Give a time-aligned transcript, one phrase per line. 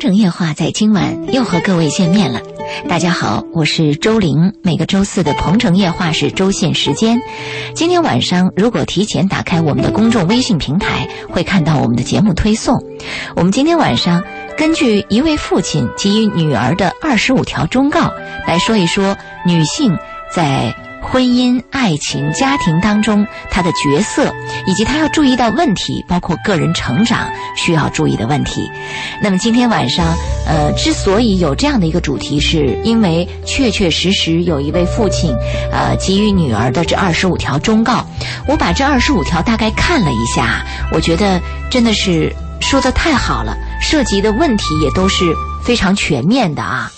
[0.00, 2.40] 整夜话在今晚又和各位见面了，
[2.88, 4.52] 大家好，我是周玲。
[4.62, 7.20] 每个周四的《鹏城夜话》是周线时间。
[7.74, 12.82] 今天晚上如果提前打开我们的公众微信平台，会看到我们的节目推送。
[13.36, 14.22] 我们今天晚上
[14.56, 18.10] 根据一位父亲给予女儿的二十五条忠告
[18.46, 19.96] 来说一说女性
[20.34, 20.74] 在。
[21.10, 24.32] 婚姻、爱情、家庭当中，他的角色
[24.64, 28.70] 以及他要注意到问题，包括个人成长需要注意的问题。
[29.20, 35.34] 那么今天晚上，呃，之所以有这样的一个主题，是因为确确实实有一位父亲，
[35.72, 38.06] 呃，给予女儿的这二十五条忠告。
[38.46, 45.24] 我把这二十五条大概看了一下，我觉得真的是说的太好了，涉及的问题也都是
[45.64, 46.88] 非常全面的啊。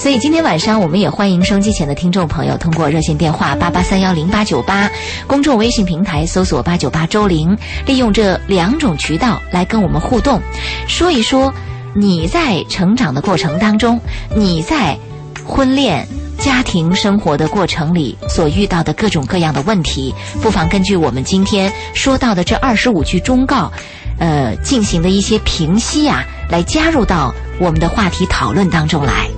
[0.00, 4.90] 所以今天晚上，我们也欢迎收机前的听众朋友通过热线电话八八三幺零八九八，
[5.26, 10.40] 公众微信平台搜索八九八周玲，利用这两种渠道来跟我们互动，
[10.88, 11.52] 说一说
[11.94, 14.00] 你在成长的过程当中，
[14.34, 14.96] 你在
[15.44, 23.70] 婚恋家庭生活的过程里所遇到的各种各样的问题，不妨根据我们今天说到的这二十五句忠告，
[24.18, 29.28] 呃，进行的一些评析啊，来加入到我们的话题讨论当中来。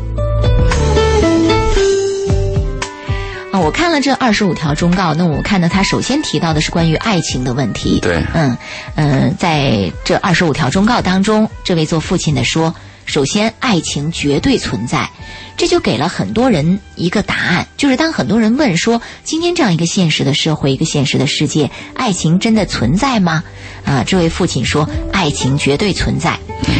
[3.53, 8.01] 啊，我看了这二十五条忠告，那我看到他首先提到的是关于爱情的问题。
[8.01, 8.57] 对，嗯
[8.95, 15.11] 嗯，在这二十五条忠告当中，这位做父亲的说，首先爱情绝对存在，
[15.55, 23.45] 这就给了很多人一个答案，就是当很多人问说，今天这样一个现实的社会，一个现实的世界，爱情真的存在吗？
[23.85, 26.39] 啊，这位父亲说，爱情绝对存在，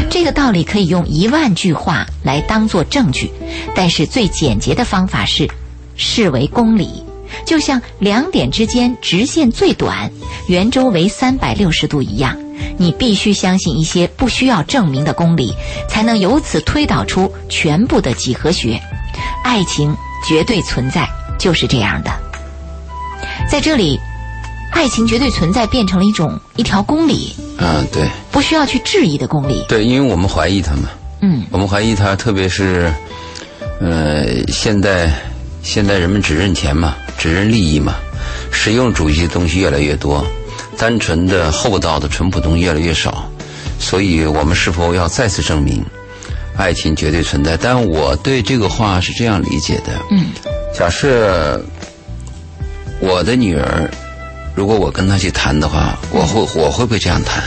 [0.09, 3.31] 这个道理可以用一万句话来当做证据，
[3.75, 5.47] 但是最简洁的方法是。
[6.03, 7.05] 视为公理，
[7.47, 10.11] 就像两点之间直线最短，
[10.49, 12.37] 圆周为三百六十度一样，
[12.77, 15.55] 你必须相信一些不需要证明的公理，
[15.89, 18.79] 才能由此推导出全部的几何学。
[19.45, 19.97] 爱情
[20.27, 21.09] 绝对存在，
[21.39, 22.11] 就是这样的。
[23.49, 23.99] 在这里，
[24.73, 27.33] 爱情绝对存在变成了一种一条公理。
[27.59, 29.65] 嗯，对，不需要去质疑的公理。
[29.69, 30.89] 对，因为我们怀疑它嘛。
[31.21, 32.93] 嗯，我们怀疑它，特别是，
[33.81, 35.13] 呃，现在。
[35.63, 37.95] 现在人们只认钱嘛，只认利益嘛，
[38.51, 40.25] 实用主义的东西越来越多，
[40.77, 43.25] 单纯的厚道的淳朴东西越来越少，
[43.79, 45.85] 所以我们是否要再次证明，
[46.57, 47.57] 爱情绝对存在？
[47.57, 50.27] 但我对这个话是这样理解的：嗯，
[50.77, 51.65] 假设
[53.01, 53.89] 我的女儿，
[54.55, 57.43] 如果我跟她去谈的话，我会我会不会这样谈？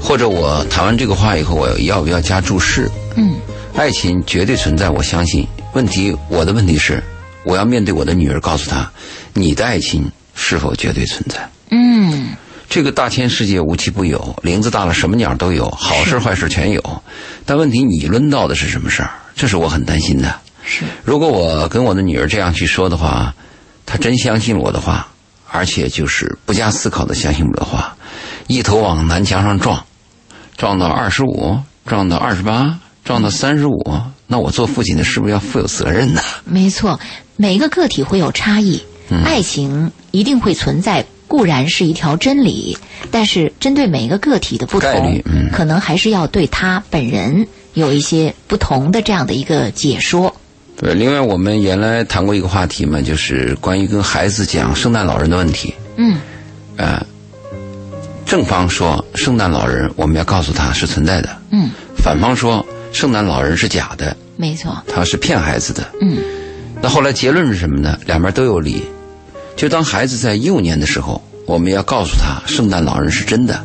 [0.00, 2.90] 或者我谈完这个话以后，我要不要加注释？
[3.16, 3.34] 嗯，
[3.76, 5.46] 爱情绝对存在，我相信。
[5.74, 7.02] 问题，我的问题是，
[7.44, 8.88] 我要面对我的女儿，告诉她，
[9.32, 11.48] 你的爱情是否绝对存在？
[11.70, 12.28] 嗯，
[12.68, 17.02] 这个大千世界无奇不有，林子大了什么鸟都有，好事坏事全有。
[17.44, 19.10] 但问题，你抡到的是什么事儿？
[19.34, 20.32] 这是我很担心的。
[20.64, 23.34] 是，如果我跟我的女儿这样去说的话，
[23.84, 25.08] 她真相信我的话，
[25.50, 27.96] 而且就是不加思考的相信我的话，
[28.46, 29.84] 一头往南墙上撞，
[30.56, 33.82] 撞到二十五，撞到二十八，撞到三十五。
[34.26, 36.20] 那我做父亲的是不是要负有责任呢？
[36.44, 36.98] 没错，
[37.36, 38.80] 每一个个体会有差异，
[39.24, 42.76] 爱情一定会存在，固然是一条真理，
[43.10, 50.34] 但是针对每一个个体的不同，可能还是要对他本人有一些不同的这样的一个解说。
[50.76, 55.74] 对，另外我们原来谈过一个话题嘛，就是关于跟孩子讲圣诞老人的问题。
[55.96, 56.18] 嗯，
[56.76, 57.04] 呃，
[58.24, 61.28] 正方说圣诞老人我们要告诉他是存在的。
[61.50, 62.64] 嗯，反方说。
[62.94, 65.84] 圣诞老人是假的，没错，他是骗孩子的。
[66.00, 66.16] 嗯，
[66.80, 67.98] 那后来结论是什么呢？
[68.06, 68.84] 两边都有理。
[69.56, 73.62] 就当孩子在幼年的时候，我们要告诉他，圣诞老人是真的，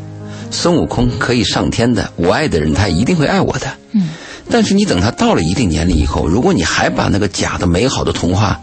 [0.50, 3.72] 孙悟空可以上天的，我爱的人他一定会爱我的。
[3.92, 4.10] 嗯，
[4.50, 8.60] 但是你等他到了一定年龄以后，如果你还把那个假的美好的童话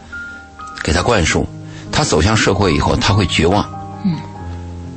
[0.82, 1.46] 给他灌输，
[1.92, 3.64] 他走向社会以后，他会绝望。
[4.04, 4.16] 嗯，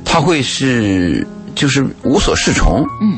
[0.04, 2.84] 他会是就是无所适从。
[3.00, 3.16] 嗯。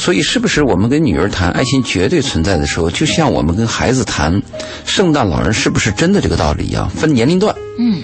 [0.00, 4.42] 所以，是不是我们跟女儿谈爱情绝对存在的时候，就像我们跟孩子谈
[4.86, 6.88] 圣诞老人是不是真的这个道理一样？
[6.88, 7.54] 分年龄段。
[7.78, 8.02] 嗯，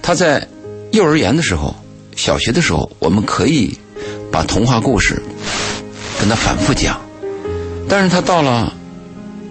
[0.00, 0.48] 他在
[0.92, 1.76] 幼儿园的时候、
[2.16, 3.76] 小学的时候，我们可以
[4.32, 5.22] 把童话故事
[6.18, 6.98] 跟他反复讲。
[7.90, 8.72] 但是他到了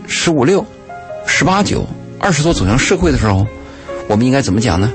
[0.08, 0.66] 十五六、
[1.28, 1.86] 十八九、
[2.20, 3.46] 二十多走向社会的时候，
[4.08, 4.92] 我们应该怎么讲呢？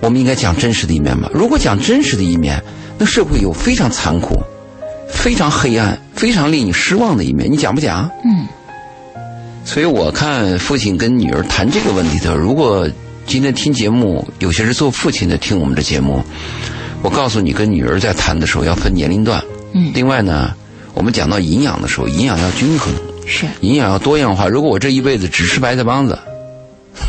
[0.00, 1.30] 我们应该讲真实的一面吗？
[1.32, 2.60] 如果讲真实的一面，
[2.98, 4.36] 那社会有非常残酷、
[5.16, 8.08] 非常黑暗、非常令你失望的一面，你讲不讲？
[8.24, 8.46] 嗯。
[9.64, 12.88] 所以我看父亲跟女儿谈这个问题的时候，如果
[13.26, 16.22] 今天听节目，有些是做父亲的听我们的节目，
[17.02, 19.42] 我告诉你，跟女儿在谈的时候要分年龄段。
[19.72, 19.90] 嗯。
[19.92, 20.54] 另外呢，
[20.94, 22.94] 我们讲到营养的时候，营养要均衡。
[23.26, 23.46] 是。
[23.62, 24.46] 营养要多样化。
[24.46, 26.16] 如果我这一辈子只吃白菜帮子，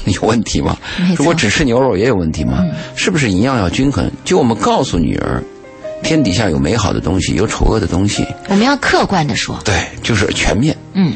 [0.15, 0.75] 有问题吗？
[1.15, 2.65] 如果只吃牛肉也有问题吗？
[2.95, 4.09] 是不是营养要均衡？
[4.25, 5.43] 就我们告诉女儿，
[6.03, 8.25] 天底下有美好的东西，有丑恶的东西。
[8.47, 9.59] 我们要客观的说。
[9.65, 10.75] 对，就是全面。
[10.93, 11.13] 嗯。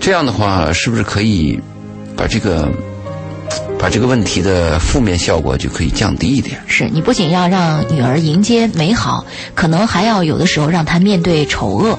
[0.00, 1.58] 这样的话，是不是可以
[2.16, 2.68] 把这个
[3.78, 6.60] 把这个问题的负面效果就可以降低一点？
[6.66, 11.98] 是你不仅要让女儿迎接美好，可能还要有的时候让她面对丑恶。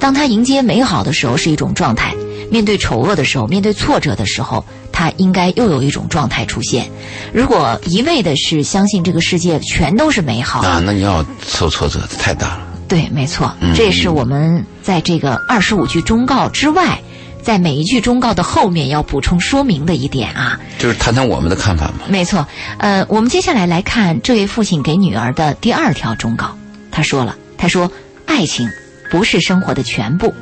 [0.00, 2.14] 当她迎接美好的时候是一种状态，
[2.50, 4.64] 面对丑恶的时候，面对挫折的时候，
[4.94, 6.88] 她应该又有一种状态出现。
[7.32, 12.60] 如果一味的是相信这个世界全都是美好啊，那你要受挫折太大了。
[12.88, 16.98] 对，没错，这也是我们在这个二十五句忠告之外。
[17.42, 22.06] 在每一句忠告的后面要补充说明的一点啊，就是谈谈我们的看法嘛。
[22.08, 22.46] 没错，
[22.78, 26.56] 呃，我们接下来来看这位父亲给女儿的第二条忠告。
[26.90, 27.92] 他说了，他说
[28.24, 28.66] ：“爱情
[29.10, 30.32] 不是生活的全部，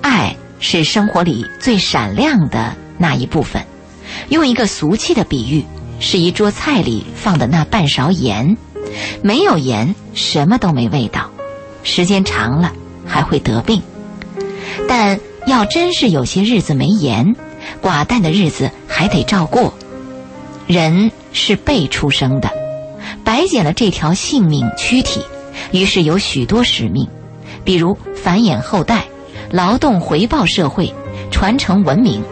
[0.00, 3.64] 爱是生活里最闪亮的那一部分。
[4.28, 5.64] 用一个俗气的比喻，
[6.00, 8.56] 是一桌菜里放的那半勺盐，
[9.22, 11.30] 没有盐什么都没味道，
[11.82, 12.72] 时间长了
[13.06, 13.82] 还会得病。
[14.88, 17.34] 但。”要真是有些日子没盐，
[17.82, 19.74] 寡淡的日子还得照过。
[20.68, 22.48] 人是被出生的，
[23.24, 25.20] 白捡了这条性命躯体，
[25.72, 27.08] 于是有许多使命，
[27.64, 29.04] 比如繁衍后代、
[29.50, 30.94] 劳动回报社会、
[31.32, 32.22] 传承文明、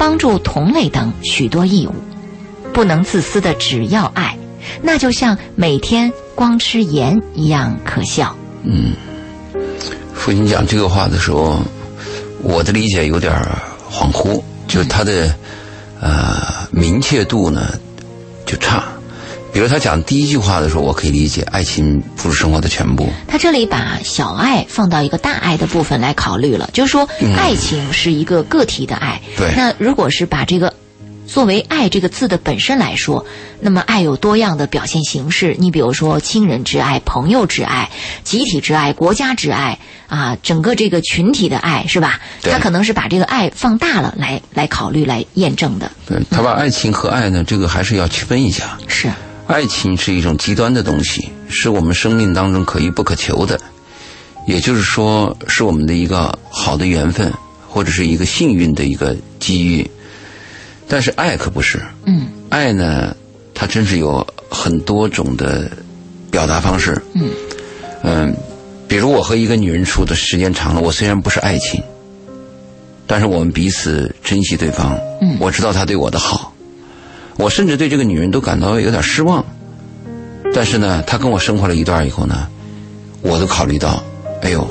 [0.00, 1.94] 帮助同类等许多义务。
[2.72, 4.38] 不能自私的只要爱，
[4.80, 8.34] 那就像每天光吃盐一样可笑。
[8.62, 8.94] 嗯，
[10.14, 11.60] 父亲讲这个话的时候。
[12.42, 13.30] 我的理解有点
[13.92, 15.30] 恍惚，就是他的
[16.00, 17.74] 呃明确度呢
[18.46, 18.84] 就差。
[19.52, 23.08] 比如他讲第一句话的时候，我可以理解，爱情不是生活的全部。
[23.26, 29.20] 他这里把小爱放到一个大爱的部分来考虑了，就是说爱情是一个个体的爱。
[29.36, 29.52] 对。
[29.56, 30.72] 那如果是把这个。
[31.26, 33.24] 作为“爱”这个字的本身来说，
[33.60, 35.54] 那么爱有多样的表现形式。
[35.60, 37.88] 你比如说，亲人之爱、朋友之爱、
[38.24, 42.18] 集体之爱、国家之爱啊，整个这个群体的爱，是吧？
[42.42, 45.92] 他可能是把这个爱放大了来来考虑、来验证的。
[46.04, 48.76] 对他把爱情和爱呢，这个还是要区分一下。
[48.88, 49.08] 是，
[49.50, 53.60] 爱情是一种极端的东西，是我们生命当中可遇不可求的，
[54.46, 57.32] 也就是说，是我们的一个好的缘分，
[57.68, 59.90] 或者是一个幸运的一个机遇。
[60.86, 63.16] 但是爱可不是，嗯，爱呢，
[63.52, 65.68] 它真是有很多种的
[66.30, 67.28] 表达方式，嗯，
[68.04, 68.36] 嗯，
[68.86, 71.82] 比如我和一个女人处的时间长了，我虽然不是爱情，
[73.04, 76.54] 但是我们彼此珍惜对方，嗯，我知道她对我的好，
[77.40, 79.44] 我甚至对这个女人都感到有点失望，
[80.54, 82.46] 但是呢，她跟我生活了一段以后呢，
[83.22, 84.02] 我都考虑到，
[84.42, 84.66] 哎呦，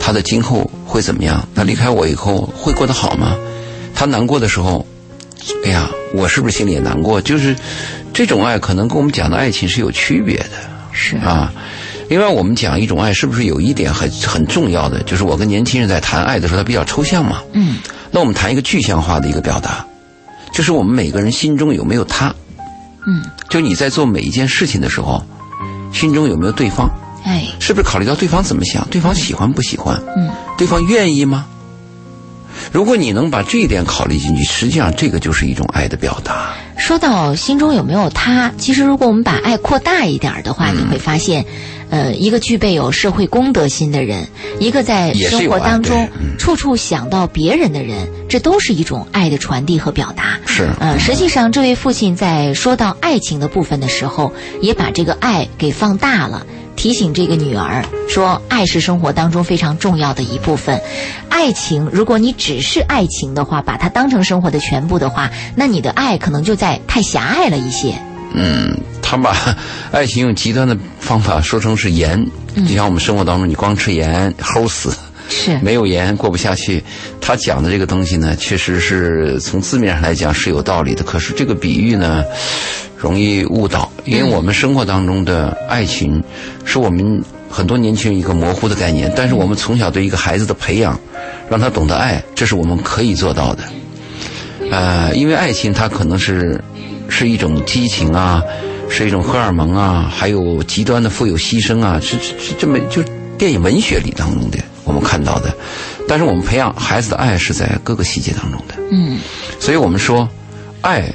[0.00, 1.48] 她的今后会怎么样？
[1.54, 3.36] 她离开我以后会过得好吗？
[3.94, 4.84] 她难过的时候。
[5.64, 7.18] 哎呀，我是不是心里也难过？
[7.18, 7.56] 就是
[8.12, 10.50] 这种爱，可能跟我们讲的爱情是有区别的。
[10.92, 11.50] 是啊，
[12.08, 15.02] 另外我们讲一种爱，是不是有一点很很重要的？
[15.04, 17.40] 就是我跟年轻人在谈爱的时候，他比较抽象嘛。
[17.54, 17.78] 嗯。
[18.10, 19.86] 那我们谈一个具象化的一个表达，
[20.52, 22.34] 就是我们每个人心中有没有他？
[23.06, 23.22] 嗯。
[23.48, 25.22] 就你在做每一件事情的时候，
[25.92, 26.88] 心中有没有对方？
[27.24, 27.46] 哎。
[27.58, 28.86] 是不是考虑到对方怎么想？
[28.90, 30.00] 对方喜欢不喜欢？
[30.16, 30.30] 嗯。
[30.58, 31.46] 对方愿意吗？
[32.72, 36.52] 如果你能把这一点考虑进去，实际上这个就是一种爱的表达。
[36.76, 41.44] 说到心中有没有他，其实如果我们把爱扩大一点的话，你会发现，
[41.90, 44.26] 呃，一个具备有社会公德心的人，
[44.58, 50.38] 一个在生活当中处处想到别人的人，这都是一种爱的传递和表达。
[50.46, 56.46] 是，呃，实际上这位父亲在说到爱情的部分的时候，也把这个爱给放大了。
[56.80, 60.80] 提醒这个女儿说：“爱是生活当中非常重要的一部分。
[61.28, 67.94] 爱情，如果你只是爱情的话，把它当成生活的全部的话，那你的爱可能就在太狭隘了一些。”
[68.32, 69.54] 嗯，他把
[69.92, 72.26] 爱情用极端的方法说成是盐，
[72.66, 74.96] 就像我们生活当中，你光吃盐齁死，
[75.28, 76.82] 是没有盐过不下去。
[77.20, 81.04] 他讲的这个东西呢，确实是从字面上来讲是有道理的。
[81.04, 82.24] 可是这个比喻呢？
[83.00, 86.22] 容易误导，因为我们生活当中的爱情，
[86.66, 89.10] 是我们很多年轻人一个模糊的概念。
[89.16, 91.00] 但是我们从小对一个孩子的培养，
[91.48, 93.64] 让他懂得爱，这是我们可以做到的。
[94.70, 96.62] 呃，因为爱情它可能是
[97.08, 98.42] 是一种激情啊，
[98.90, 103.02] 是一种荷尔蒙啊，还有极端的富有牺牲啊，是是这么就
[103.38, 105.56] 电影文学里当中的我们看到的。
[106.06, 108.74] 但是我们培养孩子的爱是在各个细节当中的。
[108.92, 109.18] 嗯，
[109.58, 110.28] 所以我们说，
[110.82, 111.10] 爱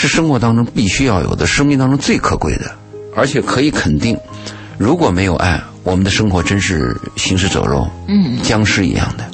[0.00, 2.70] 是生活当中必须要有的，生命当中最可贵的，
[3.16, 4.16] 而且可以肯定，
[4.78, 9.28] 如果没有爱，我们的生活真是行尸走肉，嗯，僵尸一样的。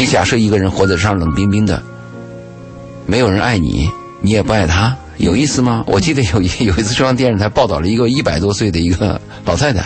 [0.00, 1.82] 你假设一个人活在上冷冰冰的，
[3.04, 3.90] 没有人爱你，
[4.22, 5.84] 你也不爱他，有意思吗？
[5.86, 9.84] 我记得有一有一次中央电视台报道了一个一百多岁的一个老太太，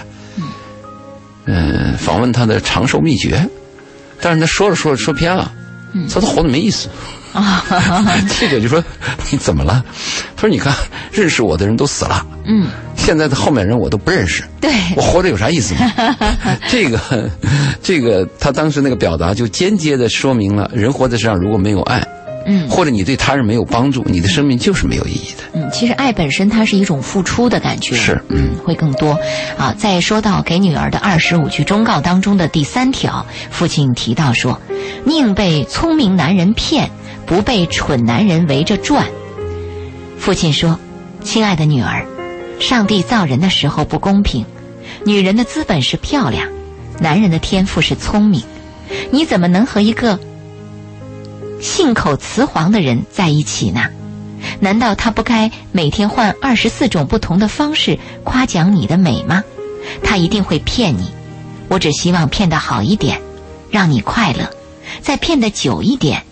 [1.47, 3.45] 嗯，访问她的长寿秘诀。
[4.21, 5.51] 但是她说着说着说偏了，
[6.09, 6.89] 说她活的没意思。
[7.33, 7.65] 啊，
[8.29, 8.83] 记者就说
[9.31, 9.85] 你怎么了？
[10.37, 10.75] 他说你看
[11.13, 15.93] 认识我的人都死了，嗯，现在的后面人我都不认识，对我活着有啥意思吗？
[16.69, 17.31] 这个，
[17.83, 22.03] 这个他当时那个表达就间接的说明了，人活在世上如果没有爱。
[22.47, 25.45] 嗯，或者你对他人没有帮助，你的生命就是没有意义的。
[25.53, 29.19] 嗯，其实爱本身它是一种付出的感觉，是嗯会更多。
[29.59, 34.59] 啊，在说到给女儿的二十五句忠告当中的第三条，父亲提到说
[35.05, 36.91] ：“宁被聪明男人骗，
[37.27, 39.07] 不被蠢男人围着转。”
[40.19, 40.79] 父亲说
[41.23, 42.07] ：“亲爱的女儿，
[42.59, 44.45] 上帝造人的时候不公平，
[45.05, 46.49] 女人的资本是漂亮，
[46.99, 48.43] 男人的天赋是聪明，
[49.11, 50.19] 你怎么能和一个？”
[51.61, 53.85] 信口雌黄的人在一起呢？
[54.59, 59.45] 难道他不该每天换二十四种不同的方式夸奖你的美吗？
[60.03, 61.11] 他一定会骗你。
[61.69, 63.21] 我只希望骗得好一点，
[63.71, 64.47] 让你快乐；
[65.01, 66.23] 再骗得久一点，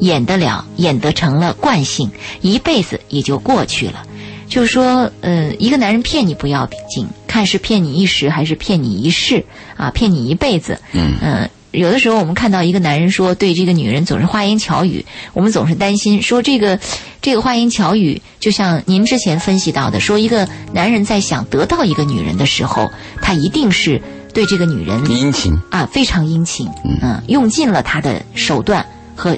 [0.00, 2.10] 演得了，演得成了惯性，
[2.40, 4.02] 一辈子也就过去了。
[4.48, 9.44] 就是说，呃，一个男人骗你不要紧，看是骗你一时还是骗你一世
[9.76, 9.90] 啊？
[9.90, 11.48] 骗你一辈子，嗯。
[11.76, 15.04] 有的时候，我们看到一个男人说对这个女人总是花言巧语，
[15.34, 16.78] 我们总是担心说这个
[17.20, 22.90] 这个花言巧语，就像您之前分析到的，说一个男人在想得到一个女人的时候，
[23.20, 24.00] 他一定是
[24.32, 26.68] 对这个女人殷勤啊，非常殷勤，
[27.02, 29.36] 嗯，用尽了他的手段和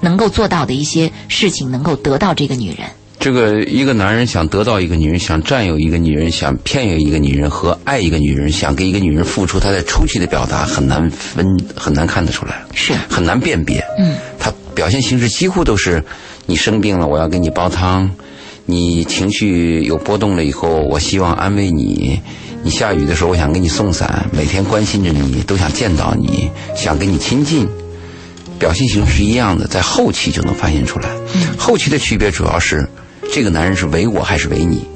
[0.00, 2.86] 能够做到的一些事情，能够得到这个女人。
[3.20, 11.44] 这个一个男人想得到一个女人，想占有一个女人，想骗有一个女人和爱一个女人，想给一个女人付出，他在初期的表达很难分，
[11.74, 13.84] 很难看得出来，是很难辨别。
[13.98, 16.02] 嗯，他表现形式几乎都是：
[16.46, 18.08] 你生病了，我要给你煲汤；
[18.66, 22.20] 你情绪有波动了以后，我希望安慰你；
[22.62, 27.68] 你下雨的时候，我想给你送伞；每天关心着你，都想见到你，想跟你亲近。
[28.60, 31.08] 表现形式是一样的，在后期就能发现出来。
[31.34, 32.88] 嗯后期的区别主要是。
[33.32, 34.86] 这个男人是唯我还是唯你？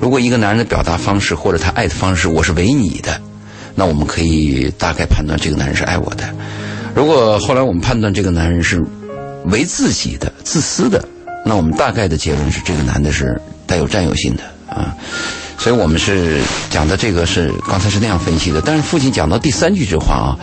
[0.00, 3.18] 如果一个男人的表达方式或者他爱的方式，我是唯你的，
[3.74, 6.28] 那我们可以大概判断这个男人是爱我的。
[6.94, 8.84] 如果后来我们判断这个男人是
[9.46, 11.02] 唯自己的、自私的，
[11.46, 14.94] 那我们大概的结论是这个男的是带有占有性的啊。
[15.56, 18.60] 所以我们是讲的这个是刚才是那样分析的。
[18.60, 20.38] 但是父亲讲到第三句这话啊，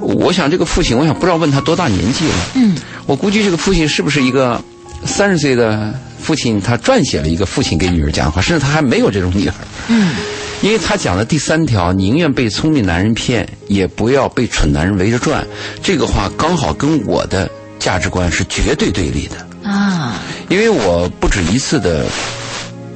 [0.00, 2.34] 我想这个父亲，我想不知道问他多大年纪了。
[2.54, 4.58] 嗯，我估计这个父亲是不是一个
[5.04, 5.92] 三十岁的？
[6.30, 9.54] 父亲他撰写了一个父亲给女儿讲的话，甚至他还没有这种女儿。
[9.88, 10.14] 嗯，
[10.62, 15.44] 因为他讲的第三条，宁愿被聪明男人骗，也不要被蠢男人围着转。
[15.82, 20.22] 这个话刚好跟我的价值观是绝对对立的啊！
[20.48, 22.06] 因为我不止一次的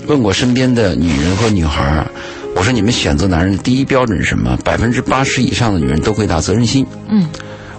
[0.07, 2.07] 问过身边的女人和女孩
[2.55, 4.57] 我说你们选择男人的第一标准是什么？
[4.63, 6.87] 百分之八十以上的女人都回答责任心。
[7.09, 7.29] 嗯，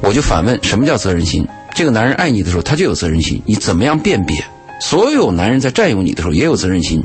[0.01, 1.47] 我就反问，什么叫责任心？
[1.74, 4.43] 这个男人爱你的时候，他就有责任心，你怎么样辨别？
[4.79, 7.03] 所有男人在占有你的时候也有责任心，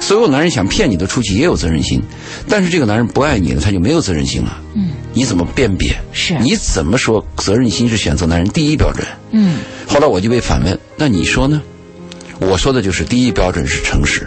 [0.00, 2.02] 所有男人想骗你的出去也有责任心，
[2.48, 4.60] 但是这个男人不爱你了，他就没有责任心了。
[4.74, 5.94] 嗯，你怎么辨别？
[6.12, 9.06] 是，你怎么说责任心是选择男人第一标准？
[9.32, 11.60] 嗯，后来我就被反问，那你说呢？
[12.40, 14.26] 我说的就是第一标准是诚实。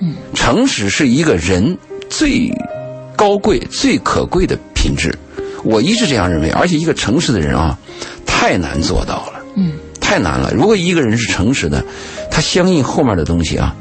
[0.00, 1.76] 嗯，诚实是一个人
[2.10, 2.50] 最
[3.16, 5.16] 高贵、最可贵的品质，
[5.64, 6.50] 我一直这样认为。
[6.50, 7.78] 而且一个诚实的人啊，
[8.26, 9.44] 太难做到了。
[9.56, 9.72] 嗯。
[10.08, 10.50] 太难了。
[10.54, 11.84] 如果一个人是诚实的，
[12.30, 13.76] 他相应后面的东西啊，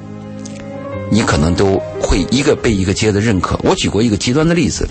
[1.10, 3.58] 你可能都会一个被一个接的认可。
[3.64, 4.86] 我举过一个极端的例子，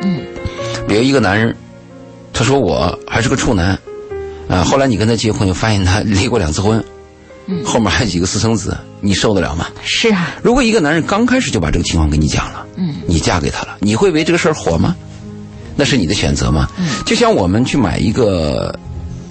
[0.00, 0.18] 嗯，
[0.88, 1.54] 比如一个男人，
[2.32, 3.78] 他说我还是个处男，
[4.48, 6.84] 啊，后来你跟他结婚，又发现他离过两次婚，
[7.46, 9.68] 嗯，后面还有几个私生子，你受得了吗？
[9.84, 10.34] 是啊。
[10.42, 14.96] 如果一个男人刚开始就把这个情况跟你讲了，嗯，你嫁给他了，你会为这个事儿火吗？
[15.76, 16.68] 那是你的选择吗？
[16.76, 18.76] 嗯，就像我们去买一个。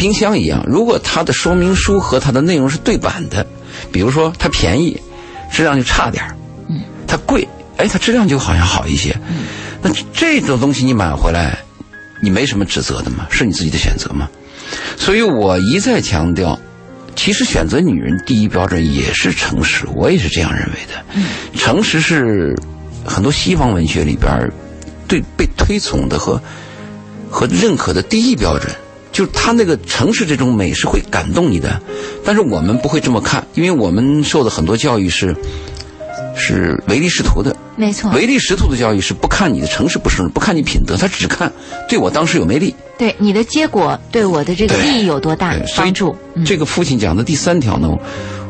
[0.02, 3.46] 冰箱一样，如果它的说明书和它的内容是对版的，
[3.92, 5.00] 比如说它便宜，
[5.52, 6.26] 质量就差点
[6.68, 9.16] 嗯，它贵，哎，它质量就好像好一些。
[9.30, 9.44] 嗯，
[9.84, 11.56] 那这种东西你买回来，
[12.20, 13.28] 你没什么指责的吗？
[13.30, 14.28] 是你自己的选择吗？
[14.98, 16.60] 所以我一再强调，
[17.16, 21.06] 其实选择女人第一标准也是诚实，我也是这样认为的。
[21.14, 22.56] 嗯，诚实是
[23.06, 24.52] 很多西方文学里边
[25.08, 26.42] 对被推崇的和
[27.30, 28.74] 和认可的第一标准。
[29.12, 31.82] 就他那个城市这种美是会感动你的，
[32.24, 35.36] 但是我们不会这么看，因为我们受的很多教育是
[36.36, 37.56] 是唯利是图的。
[37.76, 41.52] 没错，唯利是图的教育是不看你的城市不诚实，不看你品德，他只看
[41.90, 42.74] 对我当时有没利。
[42.98, 46.16] 对你的结果对我的这个利益有多大帮助？
[46.46, 47.90] 这个父亲讲的第三条呢，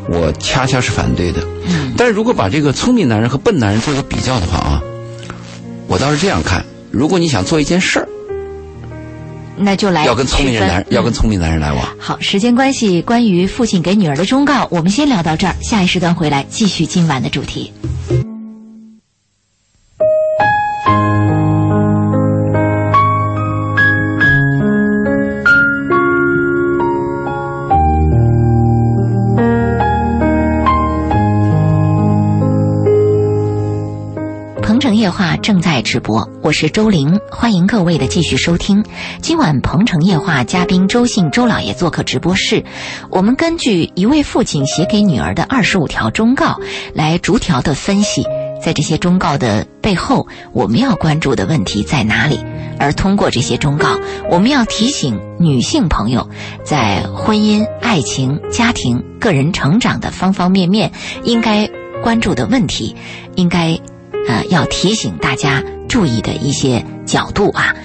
[0.10, 1.42] 我恰恰是反对的。
[1.66, 4.82] 嗯，但是如果把这个聪明男人和笨男人做个比较的话啊，
[5.88, 8.08] 我倒是这样看：如果你想做一件事儿，
[9.64, 11.86] 那就来要跟聪明人男要跟聪明男人来往。
[12.00, 17.72] 好，时间关系，关于父亲给女儿的忠告，我们先聊到这儿，下一时段回来继续今晚的主题。
[34.82, 38.84] 城夜话正在直播，我是周玲，欢迎各位的继续收听。
[39.22, 42.66] 今晚鹏城夜话嘉宾周信周老爷做客直播室，
[43.12, 46.60] 我们根据一位父亲写给女儿的二十五条忠告
[46.96, 48.26] 来逐条的分析，
[48.60, 52.40] 在这些忠告的背后，我们要关注的问题在哪里？
[52.80, 54.00] 而通过这些忠告，
[54.32, 56.28] 我们要提醒女性朋友，
[56.64, 60.92] 在婚姻、爱情、家庭、个人成长的方方面面，
[61.24, 61.70] 应该
[62.02, 62.96] 关注的问题，
[63.36, 63.80] 应该。
[64.28, 67.76] 呃，要提醒大家注意的一些角度啊，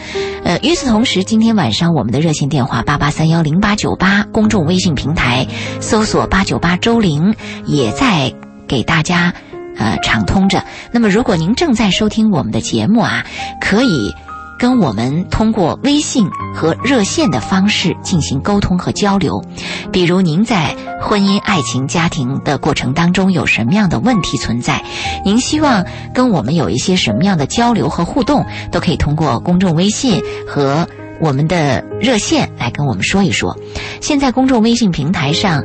[0.45, 5.47] 呃，与此同时，今天晚上我们的热线电话八八三幺零八九八，公众微信平台
[5.81, 7.35] 搜索八九八周玲，
[7.67, 8.33] 也在
[8.69, 9.33] 给大家
[9.77, 10.65] 呃畅通着。
[10.93, 13.25] 那么，如果您正在收听我们的节目啊，
[13.61, 14.15] 可以。
[14.59, 19.45] 跟我们通过微信和热线的方式进行沟通和交流，
[19.93, 24.83] 比如您在婚姻、爱情、家庭的过程当中有什么样的问题存在，
[25.25, 30.89] 您希望跟我们有一些什么样的交流和互动，都可以通过公众微信和
[31.21, 33.57] 我们的热线来跟我们说一说。
[34.01, 35.63] 现在公众微信平台上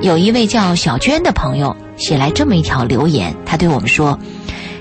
[0.00, 4.18] 有一位叫小娟的朋友写来这么一条留言，他对我们说。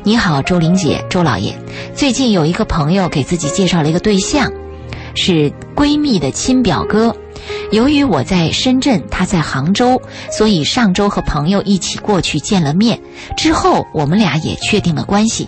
[0.05, 1.57] 你好，周玲姐，周老爷。
[1.95, 4.51] 最近有一个朋友给自己介绍了一个对象，
[5.15, 7.15] 是闺蜜的亲表哥。
[7.71, 12.99] 由于我在深圳，他在杭州，所以上周和朋友一起过去见了面。
[13.37, 15.47] 之后我们俩也确定了关系。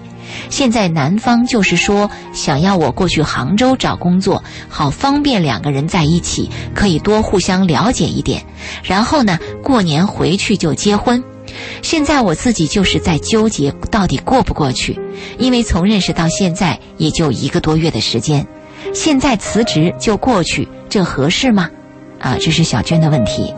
[0.49, 8.41] 现在男方就是说想要我过去杭州找工作，好方便两个人在一起，可以多互相了解一点。
[8.83, 11.21] 然后呢，过年回去就结婚。
[11.81, 14.99] 现在我自己就是在纠结，到底过不过去？
[15.37, 18.45] 因为从认识到现在也就一个多月的时间，
[18.93, 21.69] 现在辞职就过去，这合适吗？
[22.19, 23.53] 啊，这是小娟的问题。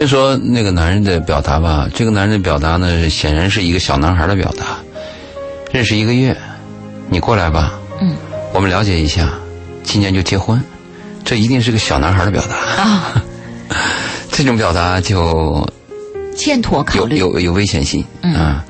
[0.00, 4.78] 就说那个男人的表达吧，这个男人的表达呢，显然是一个小男孩的表达。
[5.72, 6.36] 认识一个月，
[7.08, 8.14] 你过来吧，嗯，
[8.54, 9.32] 我们了解一下，
[9.82, 10.62] 今年就结婚，
[11.24, 13.22] 这一定是个小男孩的表达啊。
[14.30, 15.68] 这种表达就。
[16.38, 18.64] 欠妥考虑有有有危险性啊！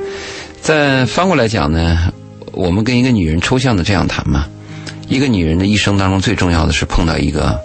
[0.63, 2.11] 再翻过来讲呢，
[2.53, 4.47] 我们跟一个女人抽象的这样谈嘛，
[5.07, 7.61] 一个女人的一生当中最重要的是碰到一个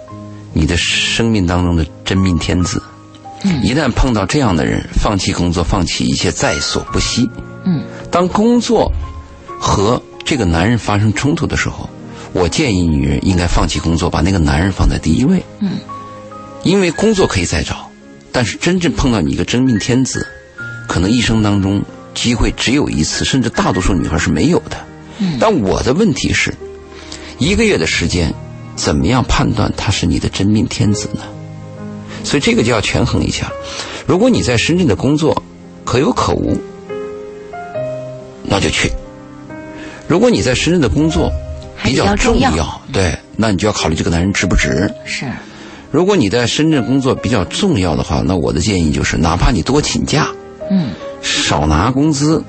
[0.52, 2.80] 你的生命当中的真命天子。
[3.44, 7.28] 嗯，一旦碰到这样的人，放弃工作，放弃一切在所不惜。
[7.64, 8.92] 嗯，当工作
[9.58, 11.88] 和这个男人发生冲突的时候，
[12.32, 15.42] 我建议女人应该放弃工作，把那个男人放在第一位。
[15.60, 15.78] 嗯，
[16.62, 17.90] 因为工作可以再找。
[18.34, 20.26] 但是真正碰到你一个真命天子，
[20.88, 21.80] 可能一生当中
[22.14, 24.76] 机会只有一次，甚至大多数女孩是没有的。
[25.38, 26.52] 但我的问题是，
[27.38, 28.34] 一个月的时间，
[28.74, 31.20] 怎么样判断他是你的真命天子呢？
[32.24, 33.52] 所以这个就要权衡一下。
[34.04, 35.40] 如果你在深圳的工作
[35.84, 36.60] 可有可无，
[38.42, 38.88] 那就去；
[40.08, 41.30] 如果你在深圳的工作
[41.84, 44.92] 比较重要，对，那你就要考虑这个男人值不值。
[45.04, 45.24] 是。
[45.94, 50.26] 如果你在深圳工作比较重要的话，那我的建议就是，哪怕你多请假，
[50.68, 50.90] 嗯，
[51.22, 52.42] 少拿工资，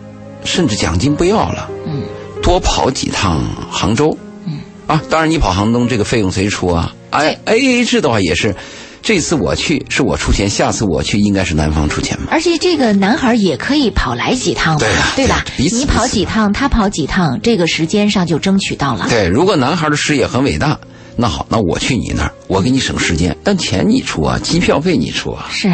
[0.44, 2.02] 甚至奖金不要了，嗯，
[2.42, 6.92] 多跑几趟杭州，嗯，啊，当然你跑杭州这个费用谁出啊？
[7.12, 8.56] 哎，A A 制的话也是，
[9.04, 12.30] 这次我去是我出钱，下次我去应该是男方出钱嘛。
[12.32, 15.46] 而且这个男孩也可以跑来几趟，对对吧？
[15.60, 19.06] 你跑几趟，他跑几趟，这个时间上就争取到了。
[19.08, 20.80] 对，如果男孩的事业很伟大。
[21.18, 25.48] 那好，那我去你那儿，我给你省时间，但钱你出啊，机票费你出啊。
[25.52, 25.70] 是，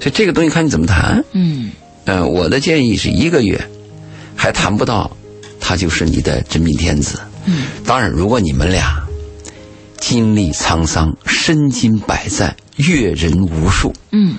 [0.00, 1.24] 所以这个东西看你怎么谈。
[1.32, 1.72] 嗯，
[2.04, 3.60] 呃，我的建议是一个月，
[4.36, 5.10] 还谈不到，
[5.58, 7.18] 他就是你的真命天子。
[7.46, 9.02] 嗯，当然，如果你们俩
[9.98, 14.36] 经历沧桑，身经百战，阅人无数，嗯，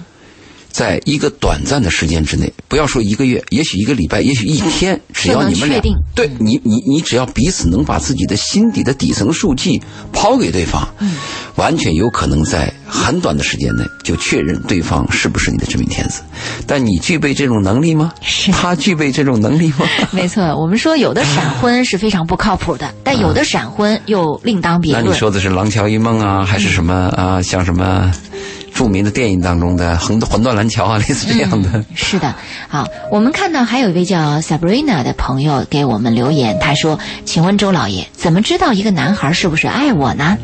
[0.80, 5.82] 在一个短暂的时间之内，不要说一个月，也许一个礼拜，也许一天，只要你们俩
[6.16, 9.82] 对你你你只要彼此能把自己的心底的底层数据
[10.14, 10.88] 抛给对方，
[11.58, 16.22] 完全有可能在很短的时间内就确认对方是不是你的真命天子。
[16.66, 18.14] 但你具备这种能力吗？
[18.22, 19.86] 是他具备这种能力吗？
[20.12, 25.04] 没错，我们说有的闪婚是非常不靠谱的， 但有的闪婚又另当别论。
[25.04, 27.42] 那你说的是《廊桥遗梦》啊，还是什么啊？
[27.42, 28.10] 像什么？
[28.80, 31.84] 著名的电影当中的横魂断蓝桥啊，类似这样的。
[31.96, 32.34] 是的，
[32.70, 40.38] 好，我们看到还有一位叫 Sabrina 的朋友给我们留言，他说：“请问周老爷，怎么知道一个男孩是不是爱我呢？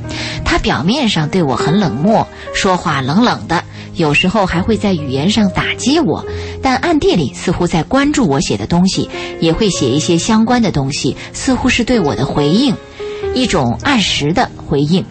[0.43, 6.25] 他表面上对我很冷漠，说话冷冷的，有时候还会在语言上打击我，
[6.61, 12.75] 但暗地里似乎在关注我写的东西，也会写一些相关的东西，似乎是对我的回应，
[13.33, 15.05] 一种按时的回应。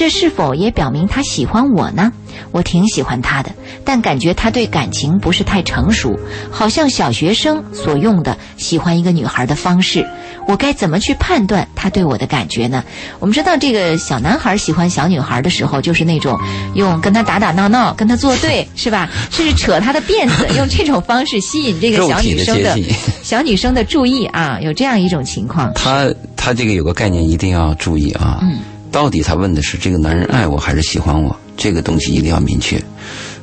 [0.00, 2.10] 这是否也表明他喜欢我呢？”
[2.52, 3.50] 我挺喜欢他的，
[3.84, 6.18] 但感觉他对感情不是太成熟，
[6.50, 10.06] 好像小学生所用的喜欢一个女孩的方式。
[10.48, 12.82] 我该怎么去判断他对我的感觉呢？
[13.18, 16.34] 我们知道，这个小男孩喜欢小女孩的时候，就是那种
[16.74, 19.10] 用跟他打打闹闹、跟他作对， 是吧？
[19.30, 22.78] 甚至扯他的辫子， 用这种方式吸引这个小女生的
[23.22, 25.70] 小女生的注意啊，有这样一种情况。
[25.74, 31.34] 他他这个有个概念一定要注意啊，嗯，到底他问的是这个男人爱我还是喜欢我？
[31.56, 32.82] 这个东西一定要明确。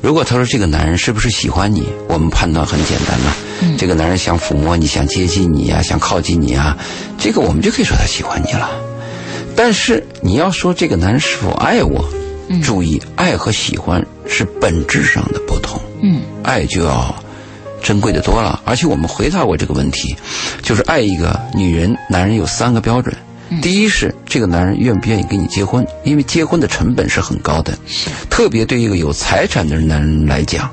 [0.01, 3.36] 如果他说这个男人是不是喜欢你，我们判断很简单了。
[3.77, 6.77] 这个男人想抚摸你，想接近你呀，想靠近你啊，
[7.17, 8.69] 这个我们就可以说他喜欢你了。
[9.55, 12.07] 但是你要说这个男人是否爱我，
[12.63, 15.81] 注意，爱和喜欢是本质上的不同。
[16.01, 17.15] 嗯，爱就要
[17.81, 18.62] 珍贵的多了。
[18.65, 20.15] 而且我们回答过这个问题，
[20.62, 23.15] 就是爱一个女人、男人有三个标准。
[23.62, 27.77] 第一是这个男人愿不愿意跟你结婚，因为结婚的成本是很高的。
[28.29, 30.69] 特别对一个有财产的男人来讲，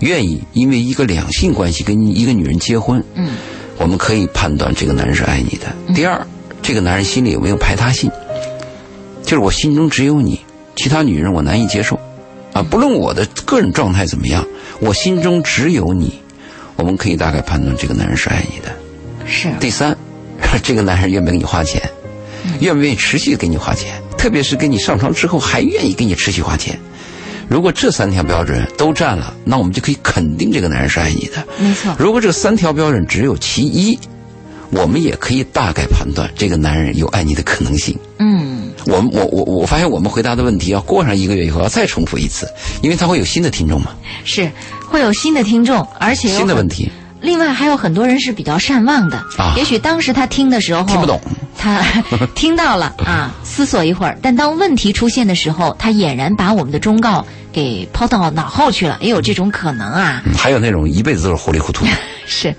[0.00, 3.32] 愿意因为一个两性关系跟一个女人结婚，嗯，
[3.76, 5.94] 我们可以判断这个男人是爱你的。
[5.94, 6.26] 第二，
[6.62, 8.10] 这个男人心里有没有排他性，
[9.22, 10.40] 就是我心中只有你，
[10.76, 12.00] 其他女人我难以接受，
[12.54, 14.46] 啊，不论我的个人状态怎么样，
[14.80, 16.20] 我心中只有你，
[16.76, 18.74] 我们可以大概判断这个男人是爱你的。
[19.26, 19.48] 是。
[19.60, 19.96] 第三，
[20.62, 21.82] 这个男人愿不愿意给你花钱？
[22.60, 24.00] 愿不愿意持续给你花钱？
[24.16, 26.78] 特别是跟你上床之后还愿意给你持续花钱。
[27.48, 31.46] 如果这三条标准都占了，那我们就可以肯定这个男人是爱你的。
[31.58, 31.94] 没错。
[31.98, 33.98] 如果这三条标准只有其一，
[34.70, 37.98] 我们也可以大概判断这个男人有爱你的可能性。
[38.18, 38.70] 嗯。
[38.86, 42.48] 我们我我我发现我们回答的问题要过上一个月以后要再重复一次，
[42.82, 43.94] 因为他会有新的听众嘛。
[44.24, 44.50] 是，
[44.88, 46.90] 会有新的听众，而且新的问题。
[47.24, 49.24] 另外还有很多人是比较善忘的，
[49.56, 51.20] 也许当时他听的时候听不懂，
[51.56, 51.80] 他
[52.36, 60.22] 听到了啊，思索一会儿，但当问题出现的时候，他俨然把我们的忠告给抛到脑后去了，也有这种可能啊。
[60.36, 61.86] 还有那种一辈子都是糊里糊涂。
[62.26, 62.54] 是，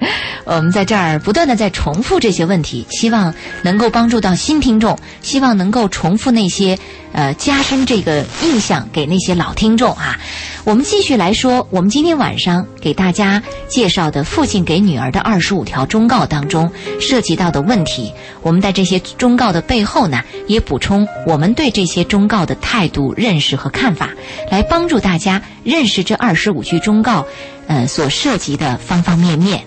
[0.45, 6.77] 我们在这儿不断的在重复这些问题，希望能够帮助到新听众，希望能够重复那些。
[7.11, 10.19] 呃，加深这个印象给那些老听众啊。
[10.65, 18.11] 我们继续来说，我们今天晚上给大家介绍的父亲给女儿的二十五条忠告当中涉及到的问题。
[18.41, 24.09] 我们在这些忠告的背后呢，也补充我们对这些忠告的态度、认识和看法，
[24.51, 27.25] 来帮助大家认识这二十五句忠告，
[27.67, 29.63] 呃，所涉及的方方面面。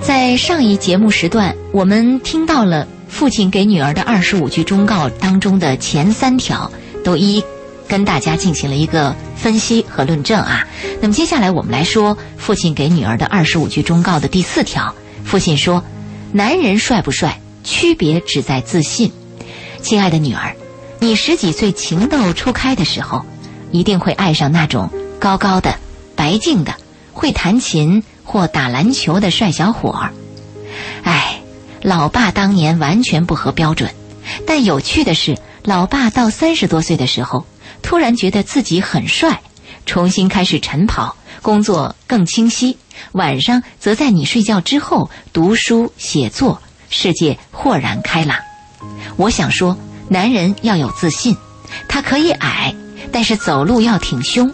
[0.00, 2.86] 在上一节目时段，我们听到了。
[3.06, 6.68] 父亲给女儿的二十五句忠告当中的前三条，
[7.04, 7.40] 都一
[7.86, 10.66] 跟大家进行了一个分析和论证啊。
[11.00, 14.92] 那么接下来我们来说父亲给女儿的二十五句忠告的第四条。
[15.24, 15.84] 父亲说
[16.34, 19.12] ：“男人帅不帅，区别只在自信。
[19.80, 20.56] 亲爱的女儿，
[20.98, 23.24] 你十几岁情窦初开的时候，
[23.74, 25.74] 一定会爱上那种高高的、
[26.16, 26.74] 白净的、
[27.12, 30.10] 会弹琴或打篮球的帅小伙儿。
[31.02, 31.40] 哎。”
[31.84, 33.90] 老爸当年完全不合标准，
[34.46, 37.44] 但有趣的是，老爸到三十多岁的时候，
[37.82, 39.42] 突然觉得自己很帅，
[39.84, 42.78] 重新开始晨跑，工作更清晰，
[43.12, 48.38] 晚上则在你睡觉之后读书写作，世界豁然开朗。
[49.16, 49.76] 我想说，
[50.08, 51.36] 男人要有自信，
[51.86, 52.74] 他可以矮，
[53.12, 54.48] 但是走路要挺胸；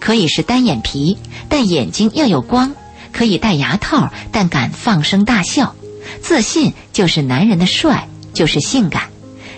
[0.00, 1.16] 可以是单眼皮，
[1.48, 2.70] 但眼睛要有光；
[3.12, 5.74] 可以戴牙套，但敢放声大笑。
[6.20, 9.04] 自信就是男人的帅，就是性感。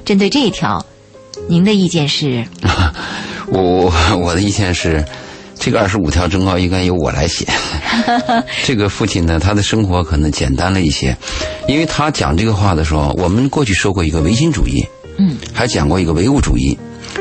[0.05, 0.85] 针对这一条，
[1.49, 2.45] 您的意见是？
[3.49, 5.05] 我我我的意见是，
[5.59, 7.47] 这个二十五条忠告应该由我来写。
[8.65, 11.17] 这个父亲呢，他的生活可能简单了一些，
[11.67, 14.85] 因为他讲这个话的时候，我们过去说过一个唯心主义，
[15.19, 16.79] 嗯，还讲过一个唯物主义。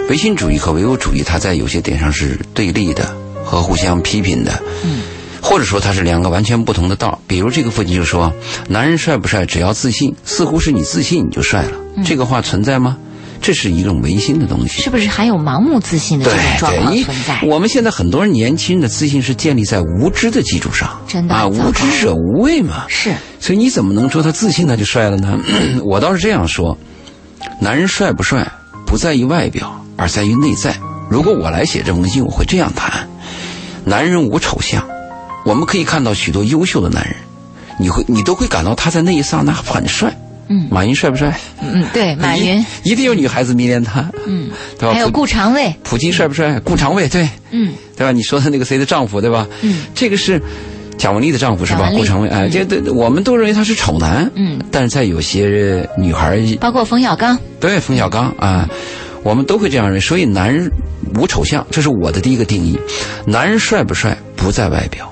[0.09, 4.61] 唯心主义和唯物主义，它在有些点上是对立的和互相批评的。
[4.83, 5.01] 嗯，
[5.41, 7.19] 或者说它是两个完全不同的道。
[7.27, 8.31] 比如这个父亲就说
[8.69, 11.71] ：“男人帅不帅，只要自信，似乎是你自信你就帅了。”
[12.05, 12.97] 这个话存在吗？
[13.39, 14.81] 这是一种唯心的东西。
[14.81, 17.39] 是不是还有盲目自信的这种状况存在？
[17.45, 20.89] 我们现在很多人年轻人的自信是建立在无知的基础上。
[21.07, 22.85] 真的啊，无知者无畏嘛。
[22.87, 23.13] 是。
[23.39, 25.37] 所以你怎么能说他自信他就帅了呢？
[25.83, 26.77] 我倒是这样说：
[27.61, 28.49] 男人帅不帅，
[28.87, 30.75] 不在于外表，而在于内在。
[31.09, 33.07] 如果我来写这封信，我会这样谈：
[33.85, 34.85] 男人无丑相。
[35.45, 37.15] 我们可以看到许多优秀的男人，
[37.79, 40.13] 你会你都会感到他在那一刹那很帅。
[40.49, 41.37] 嗯，马云帅不帅？
[41.61, 44.09] 嗯，对，马云一定有女孩子迷恋他。
[44.25, 44.93] 嗯，对吧？
[44.93, 46.59] 还有顾长卫，普京帅不帅？
[46.61, 48.11] 顾长卫，对，嗯， 对吧？
[48.13, 49.47] 你说的那个谁的丈夫，对吧？
[49.61, 50.41] 嗯，这个是
[50.97, 51.89] 蒋雯丽的丈夫是吧？
[51.93, 54.29] 顾长卫，哎，这这我们都认为他是丑男。
[54.35, 58.67] 嗯，但是在有些女孩，包括冯小刚，对，冯小刚啊，
[59.23, 59.99] 我们都会这样认为。
[59.99, 60.71] 所以，男人
[61.15, 62.77] 无丑相，这是我的第一个定义。
[63.25, 65.11] 男人帅不帅，不在外表。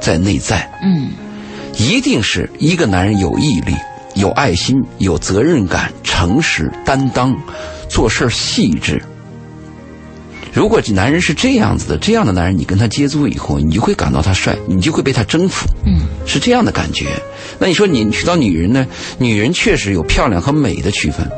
[0.00, 1.10] 在内在，嗯，
[1.76, 3.74] 一定是一个男人有毅力、
[4.14, 7.36] 有爱心、有责任感、诚实、担当，
[7.86, 9.02] 做事细致。
[10.54, 17.06] 如果这男人是这样子的，这样的男人，你跟他接触以后，你就会感到他帅，你就会被他征服，嗯，是这样的感觉。
[17.58, 18.86] 那你说你娶到女人呢？
[19.18, 21.30] 女人确实有漂亮和美的区分。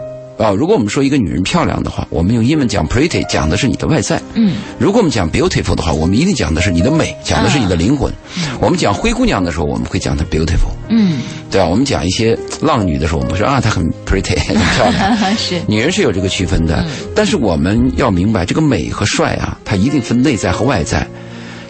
[0.43, 4.21] 啊，如果我们说一个女人漂亮的话，我们用英文讲 pretty，讲的是你的外在。
[4.35, 8.13] 嗯，如果我们讲 beautiful 的话，我们一定讲的是你的美，讲的是你的灵魂。
[8.61, 10.73] 我们讲灰姑娘的时候，我们会讲她 beautiful。
[10.89, 11.69] 嗯，对吧？
[11.69, 15.37] 我们讲一些浪女的时候，我们说啊，她很 pretty， 很漂亮。
[15.37, 21.07] 是，女人是有这个区分的，但是我们要明白，这个美和帅啊，它一定分内在和外在。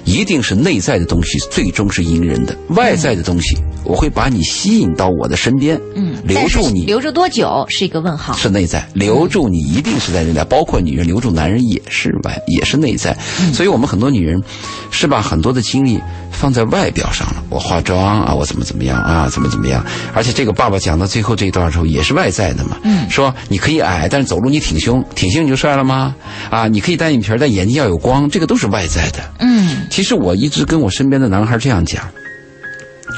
[0.05, 8.33] 一定是内在的东西最终是赢人的，外在的东西我会把你吸引到我的身边，嗯，留住你，留住多久是一个问号。
[8.35, 13.17] 是内在留住你，一定是在内在，包括女人留住男人也是外，也是内在。
[13.53, 14.43] 所以我们很多女人
[14.91, 16.01] 是把很多的精力
[16.43, 19.85] 放在外表上了，我化妆啊，我怎么怎么样啊，怎么怎么样。
[20.13, 26.17] 而且这个爸爸讲到最后这一段的时候也是外在的嘛，嗯，说你可以矮，但是走路你挺胸，挺胸你就帅了吗？
[26.51, 29.87] 啊，你可以单眼皮，但眼睛要有光，这个都是外在的，嗯。
[29.89, 32.03] 其实我一直跟我身边的男孩这样讲，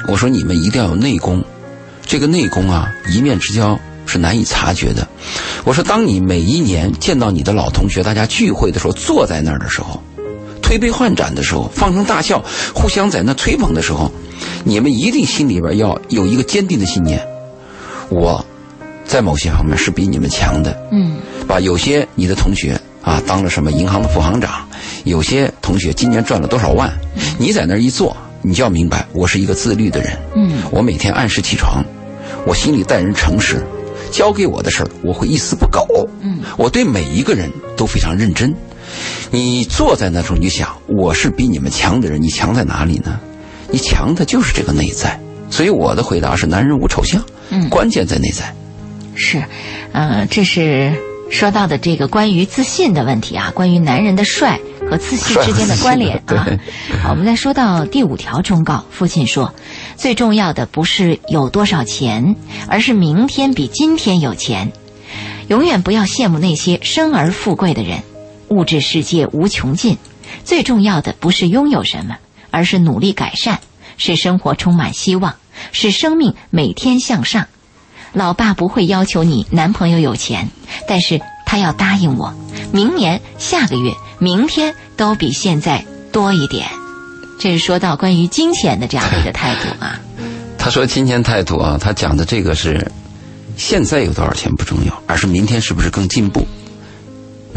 [0.07, 1.43] 我说你们一定要有内功，
[2.05, 5.09] 这个内功啊，一面之交是难以察觉的。
[5.65, 10.03] 我说，当你每一年见到你的老同学，大家聚会的时候，坐在那儿的时候，
[10.65, 12.43] 推杯换盏的时候，放声大笑，
[12.75, 14.11] 互相在那吹捧的时候，
[14.65, 17.21] 你们一定心里边要有一个坚定的信念：
[18.09, 18.45] 我
[19.05, 20.75] 在某些方面是比你们强的。
[20.91, 24.67] 嗯，把有些你的同学啊当了什么银行的副行长。
[25.05, 26.91] 有些同学今年赚了多少万？
[27.39, 30.17] 你在那儿一坐，你就要明白，我是一个自律的人。
[30.35, 31.85] 嗯，我每天按时起床，
[32.47, 33.63] 我心里待人诚实，
[34.11, 35.87] 交给我的事儿我会一丝不苟。
[36.23, 38.55] 嗯，我对每一个人都非常认真。
[39.31, 43.19] 你坐在那时候，你就想，我是比你们强的人，你强在哪里呢？
[43.71, 45.19] 你强的就是这个内在。
[45.51, 48.55] 所以我的回答是：男人无丑相，嗯，关键在内在。
[49.15, 49.43] 是，
[49.93, 50.93] 呃，这是
[51.31, 54.59] 说到的这个关于自信的问题啊，关于男人的帅。
[54.91, 56.47] 和自信之间的关联啊！
[57.03, 58.85] 好，我们再说到第五条忠告。
[58.91, 59.55] 父亲说，
[59.97, 62.37] 最重要的不是有多少钱，
[62.69, 64.71] 而是明天比今天有钱。
[65.49, 68.03] 永远不要羡慕那些生而富贵的人。
[68.49, 69.99] 物质世界无穷尽，
[70.45, 72.17] 最重要的不是拥有什么，
[72.51, 73.59] 而是努力改善，
[73.97, 75.35] 使生活充满希望，
[75.73, 77.47] 使生命每天向上。
[78.13, 80.49] 老爸不会要求你男朋友有钱，
[80.87, 82.33] 但是他要答应我，
[82.73, 83.93] 明年、下个月。
[84.21, 86.69] 明天都比现在多一点，
[87.41, 90.01] 这是说到关于金钱的这样的一个态度啊。
[90.57, 92.91] 他说金钱态度啊，他讲的这个是
[93.57, 96.47] 现在有多少钱不重要，而是明天是不是更进步。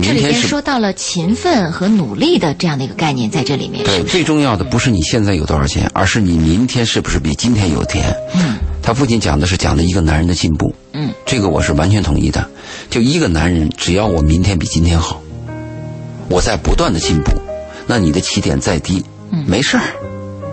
[0.01, 3.83] 这里边说到了勤奋和努力的这样的一个概念在这里面。
[3.83, 8.15] 对，最重要的不是你现在有多少钱，而是你明天是不是比今天有钱。
[8.35, 8.57] 嗯。
[8.81, 10.73] 他父亲讲的是讲的一个男人的进步。
[10.93, 11.09] 嗯。
[11.25, 12.47] 这个我是完全同意的。
[12.89, 15.21] 就一个男人，只要我明天比今天好。
[16.29, 17.31] 我在不断的进步，
[17.85, 19.83] 那你的起点再低，嗯没事儿，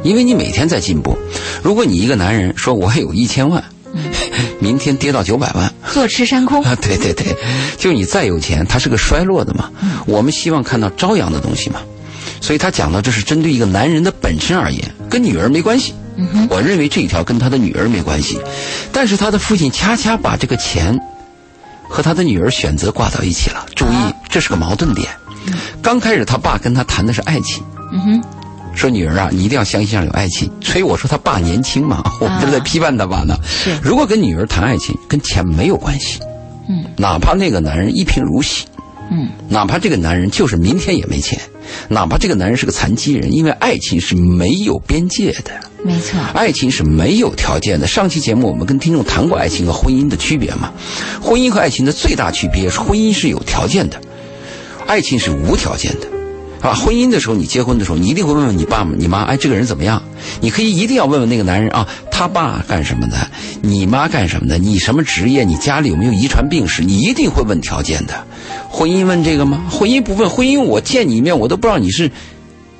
[0.04, 1.18] 因为你每天在进步。
[1.62, 3.62] 如果你一个男人说我有一千万，
[4.60, 6.74] 明天跌到九百万，坐吃山空啊！
[6.80, 7.36] 对对对，
[7.78, 9.70] 就你再有钱，它是个衰落的嘛。
[10.06, 11.80] 我们希望看到朝阳的东西嘛。
[12.40, 15.94] 所以他讲到这是针对一个男人的本身而言，跟女儿没关系。
[16.50, 18.38] 我认为这一条跟他的女儿没关系，
[18.92, 20.98] 但是他的父亲恰恰把这个钱
[21.88, 23.64] 和他的女儿选择挂到一起了。
[23.74, 25.08] 注意，这是个矛盾点。
[25.82, 28.22] 刚开始他爸跟他谈的是爱情，嗯哼，
[28.74, 30.50] 说女儿啊，你一定要相信上有爱情。
[30.60, 33.36] 所以我说他爸年轻嘛， 我们正在批判他爸呢。
[33.44, 36.20] 是，如果跟女儿谈爱情，跟钱没有关系，
[36.68, 38.64] 嗯，哪怕那个男人一贫如洗，
[39.10, 41.38] 嗯，哪怕这个男人就是明天也没钱，
[41.88, 45.52] 哪怕这个男人是个残疾人，因为爱情是没有边界的。
[45.84, 47.86] 没错，爱情是没有条件的。
[47.86, 50.72] 上期节目我们跟听众谈过爱情和婚姻的区别嘛？
[51.20, 54.00] 婚姻和爱情的最大区别是婚姻是有条件的，
[54.86, 56.08] 爱情是无条件的。
[56.64, 60.02] 啊，婚姻的时候，你结婚的时候，你一定会问问你爸、你妈，哎，这个人怎么样？
[60.40, 63.18] 你可以一定要问问那个男人啊，他爸干什么的？
[63.60, 64.56] 你妈干什么的？
[64.56, 65.44] 你什么职业？
[65.44, 66.82] 你家里有没有遗传病史？
[66.82, 68.14] 你一定会问条件的。
[68.70, 69.66] 婚姻问这个吗？
[69.70, 70.30] 婚姻不问。
[70.30, 72.10] 婚姻我见你一面，我都不知道你是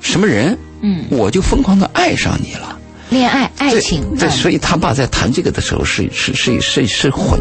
[0.01, 2.79] 什么人，嗯，我就疯狂的爱上你了。
[3.09, 7.39] 恋爱、爱情，对，所以他爸在谈这个的时候是是是是是混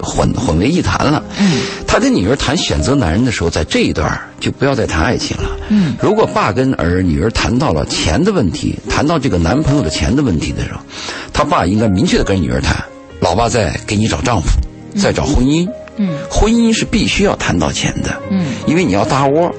[0.00, 1.22] 混混为一谈了。
[1.38, 5.50] 嗯，他跟女儿谈选择男人的时候，在这一段就不要再谈爱情了。
[5.68, 10.80] 嗯，如果爸跟儿女儿谈到了钱的问题，谈到这个男朋友的钱的问题的时候，
[11.32, 12.82] 他爸应该明确的跟女儿谈：
[13.20, 14.48] 老爸在给你找丈夫，
[14.98, 15.68] 在找婚姻。
[15.98, 18.18] 嗯，婚姻是必须要谈到钱的。
[18.30, 19.54] 嗯，因为你要搭窝，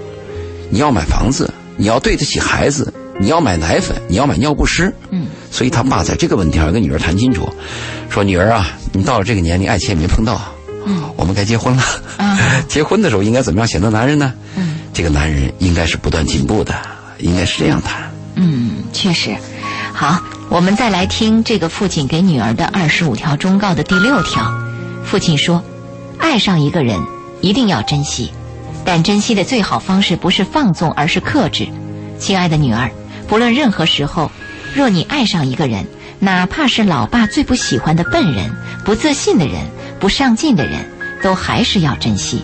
[0.72, 2.92] 你要买房子，你要对得起孩子。
[3.20, 7.48] 你要买奶粉，你要买尿不湿，嗯，所以他爸在这个问题上跟女儿谈清楚，
[8.10, 10.42] 说女儿啊，你到了这个年龄，爱情也没碰到，
[10.84, 11.84] 嗯，我们该结婚了，
[12.18, 12.36] 啊，
[12.68, 14.34] 结婚的时候应该怎么样选择男人呢？
[14.56, 16.74] 嗯，这个男人应该是不断进步的，
[17.20, 18.12] 应该是这样谈。
[18.34, 19.38] 嗯，确实。
[19.94, 24.52] 好，我们再来听这个父亲给女儿的二十五条忠告的第六条。
[25.06, 25.64] 父亲说，
[26.18, 27.00] 爱上一个人
[27.42, 28.32] 一定要珍惜，
[28.84, 31.68] 但珍惜的最好方式不是放纵，而是克制。
[32.18, 32.90] 亲爱的女儿。
[33.26, 34.30] 不论任何时候，
[34.74, 35.86] 若你爱上一个人，
[36.20, 38.52] 哪怕是老爸最不喜欢的笨人、
[38.84, 39.56] 不自信的人、
[40.00, 40.90] 不上进的人，
[41.22, 42.44] 都还是要珍惜。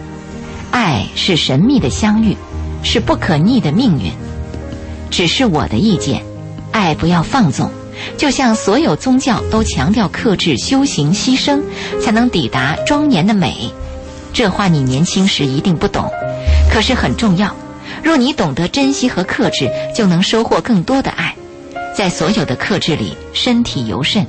[0.69, 2.37] 爱是神秘的相遇，
[2.83, 4.11] 是不可逆的命运。
[5.09, 6.23] 只是我的意见，
[6.71, 7.71] 爱不要放纵。
[8.15, 11.59] 就像所有宗教都强调克制、修行、牺牲，
[11.99, 13.73] 才能抵达庄严的美。
[14.31, 16.09] 这话你年轻时一定不懂，
[16.71, 17.53] 可是很重要。
[18.03, 21.35] 若你懂得珍惜和克制，就能收获更多的爱。
[21.99, 24.25] 在所有的克制里，身体尤甚。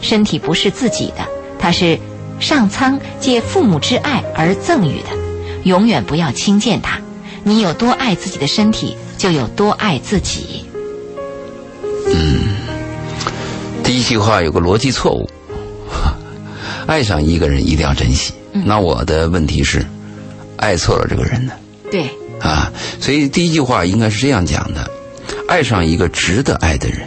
[0.00, 1.24] 身体不是自己的，
[1.56, 1.96] 它是
[2.40, 5.10] 上苍借父母之爱而赠予的。
[5.62, 7.00] 永远不要轻贱它。
[7.44, 10.64] 你有多爱自己的身体，就有多爱自己。
[12.08, 12.56] 嗯，
[13.84, 15.30] 第一句话有个逻辑错误。
[16.88, 18.32] 爱上一个人一定要珍惜。
[18.52, 19.86] 那我的问题是，
[20.56, 21.52] 爱错了这个人呢？
[21.88, 22.10] 对。
[22.40, 24.90] 啊，所以第一句话应该是这样讲的：
[25.52, 27.00] 爱上一个值得爱的人，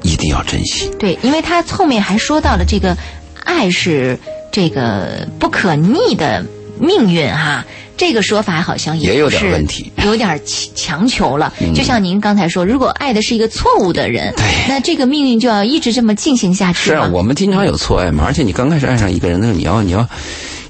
[0.00, 0.90] 一定要珍惜。
[0.98, 2.96] 对，因为他后面还说到了这个
[3.44, 4.18] 爱是
[4.50, 6.42] 这个不可逆的
[6.78, 7.62] 命运哈，
[7.98, 10.40] 这个说法好像也有点问题，有点
[10.74, 11.52] 强求了。
[11.74, 16.78] 就像您刚才说，如果爱的是一个错误的人，对，那这个命运就要一直这么进行下去。
[16.78, 20.08] 是啊，我们经常有错爱嘛，而且你刚开始爱上一个人的时候，你要你要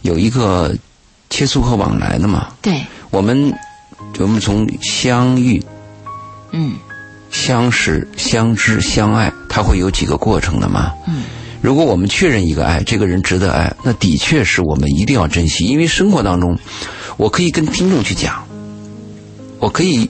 [0.03, 0.75] 有一个
[1.31, 2.49] 切磋和往来的嘛。
[2.61, 3.55] 对，我们。
[4.19, 5.63] 我们从相遇，
[6.53, 6.75] 嗯，
[7.31, 10.93] 相识、相知、相爱，它会有几个过程的嘛？
[11.07, 11.25] 嗯，
[11.61, 15.67] 如果我们确认一个爱，这个人值得爱，那的确是我们一定要珍惜。
[15.67, 16.59] 因为生活当中，
[17.17, 18.43] 我可以跟听众去讲，
[19.59, 20.09] 我可以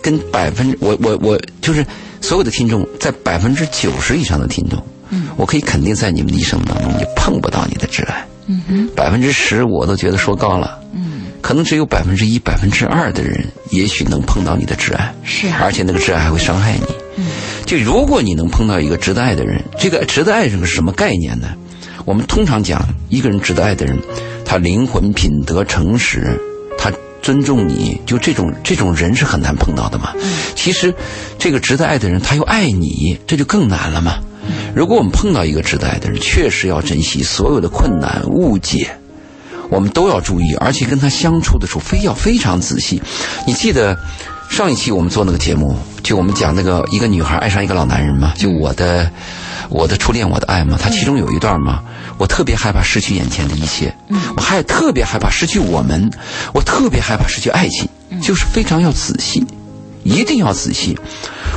[0.00, 1.84] 跟百分之我我我就是
[2.20, 11.21] 所有的听众，在百分之九十以上的听众，嗯，我可以肯定，在你们的一生当中，你碰不到你的挚爱，嗯哼，百分之十我都觉得说高了，嗯。
[11.42, 16.86] 可能只有百分之一、百分之二的人，也许能碰到你的挚爱，是啊，而且那个挚爱还会伤害你。
[17.16, 17.26] 嗯，
[17.66, 21.48] 就如果你能碰到一个值得爱的人，这个值得爱是个什么概念呢？
[22.04, 23.98] 我们通常讲，一个人值得爱的人，
[24.44, 26.40] 他灵魂品德诚实，
[26.78, 30.12] 他尊重你，就这种这种人是很难碰到的嘛。
[30.16, 30.94] 嗯，其实
[31.38, 34.20] 这个值得爱的人，他又爱你，这就更难了嘛。
[34.74, 38.88] 如果我们碰到一个值得爱的人，确实要珍惜所有的困难、误解。
[39.72, 43.02] 我们都要注意，而且跟他相处的时候，非要非常仔细。
[43.46, 43.98] 你记得
[44.50, 48.34] 上一期我们做那个节目，就我们讲那个一个女孩爱上一个老男人嘛？
[48.36, 49.10] 就我的
[49.70, 50.76] 我的初恋，我的爱嘛？
[50.78, 51.82] 他其中有一段嘛，
[52.18, 53.96] 我特别害怕失去眼前的一切，
[54.36, 56.10] 我还特别害怕失去我们，
[56.52, 57.88] 我特别害怕失去爱情，
[58.20, 59.42] 就是非常要仔细，
[60.02, 60.98] 一定要仔细。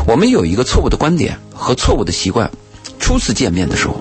[0.08, 2.50] 我们有一个错误的观点和错误的习惯，
[2.98, 4.00] 初次见面的时候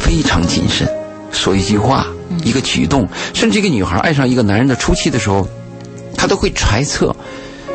[0.00, 0.88] 非常谨慎，
[1.30, 2.04] 说一句话。
[2.44, 5.46] 一个举动，甚至一个女孩爱上一个男人的初期的时候，
[6.16, 7.14] 她都会揣测，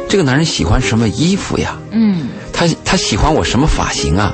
[0.08, 1.78] 这个男人喜欢什么衣服呀？
[1.92, 4.34] 嗯，他他喜欢我什么发型啊？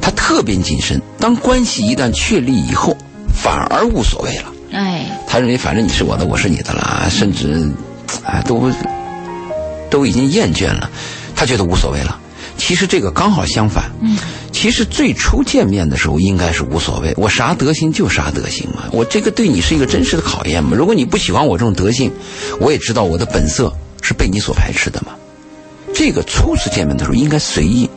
[0.00, 1.00] 他特别谨慎。
[1.18, 2.96] 当关系一旦确立以后，
[3.32, 4.52] 反而无所谓了。
[4.72, 7.70] 哎，他认为反正你是我的，我是你的了，甚至，
[8.24, 8.70] 哎，都
[9.88, 10.90] 都已经厌倦了，
[11.36, 12.18] 他觉得无所谓了。
[12.56, 13.84] 其实这个刚好相反。
[14.00, 14.18] 嗯，
[14.54, 18.84] 其实最初见面的时候应该是无所谓，我啥德行就啥德行嘛。
[18.92, 20.76] 我这个对你是一个真实的考验嘛。
[20.76, 22.10] 如果你不喜欢我这种德行，
[22.60, 25.12] 我也知道我的本色是被你所排斥的嘛。
[25.92, 27.90] 这个初次见面的时候应该随意，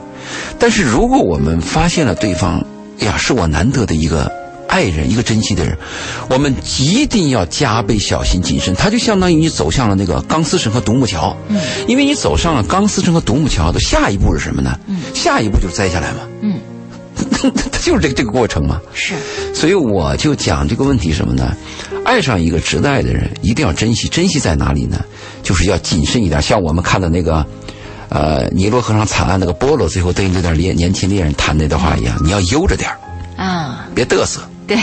[0.58, 2.66] 但是如果我们发现了对方，
[2.99, 4.30] 哎呀，是我难得的一个
[4.68, 5.78] 爱人，一个珍惜的人，
[6.30, 8.76] 我们一定要加倍小心谨慎。
[8.76, 14.78] 他就相当于你走向了那个钢丝绳和独木桥，嗯，因为你走上了钢丝绳和独木桥的下一步是什么呢？
[14.88, 16.20] 嗯，下一步就是摘下来嘛。
[16.41, 16.59] 嗯，
[17.72, 18.80] 他就是这个这个过程嘛。
[18.93, 19.15] 是，
[19.53, 21.55] 所以我就讲这个问题什么呢？
[22.05, 24.07] 爱上一个值得爱的人，一定要珍惜。
[24.07, 25.03] 珍惜在哪里呢？
[25.43, 26.41] 就是要谨慎一点。
[26.41, 27.45] 像我们看的那个，
[28.09, 32.89] 呃，尼罗河上惨案那个波罗，最后对那段恋年轻恋人谈那段话一样，你要悠着点
[33.36, 34.41] 啊，别嘚瑟。
[34.68, 34.78] 对，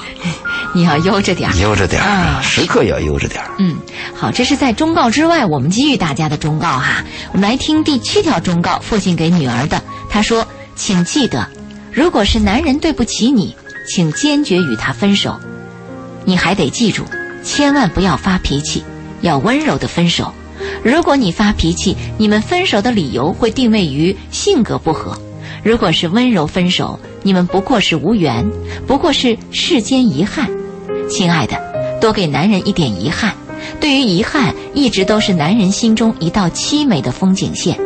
[0.72, 3.76] 你要悠着点儿悠着点啊，时刻要悠着点儿嗯，
[4.14, 7.04] 好，这是在忠告之外，我们给予大家的忠告哈。
[7.32, 9.82] 我们来听第七条忠告，父亲给女儿的。
[10.08, 10.46] 他说
[10.76, 11.48] ：“请记得，
[11.92, 13.54] 如果是男人对不起你，
[13.88, 15.38] 请坚决与他分手。
[16.24, 17.04] 你还得记住，
[17.42, 18.84] 千万不要发脾气，
[19.22, 20.32] 要温柔的分手。
[20.84, 25.18] 如果你发脾气，你们分手的理由会定位于性格不合。
[25.62, 28.44] 如果是温柔分手，你们不过是无缘，
[28.86, 30.50] 不过是世间遗憾。
[31.08, 31.56] 亲爱的，
[32.00, 33.34] 多给男人一点遗憾。
[33.78, 37.78] 对于遗憾，一直都是男人心中一道凄美的风景线。”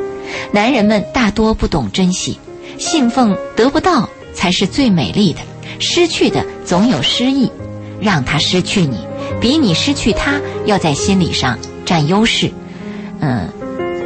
[0.52, 2.38] 男人们大多不懂珍惜，
[2.78, 5.40] 信奉得不到才是最美丽的，
[5.78, 7.50] 失去的总有失意，
[8.00, 8.98] 让他失去你，
[9.40, 12.50] 比你失去他要在心理上占优势。
[13.20, 13.48] 嗯，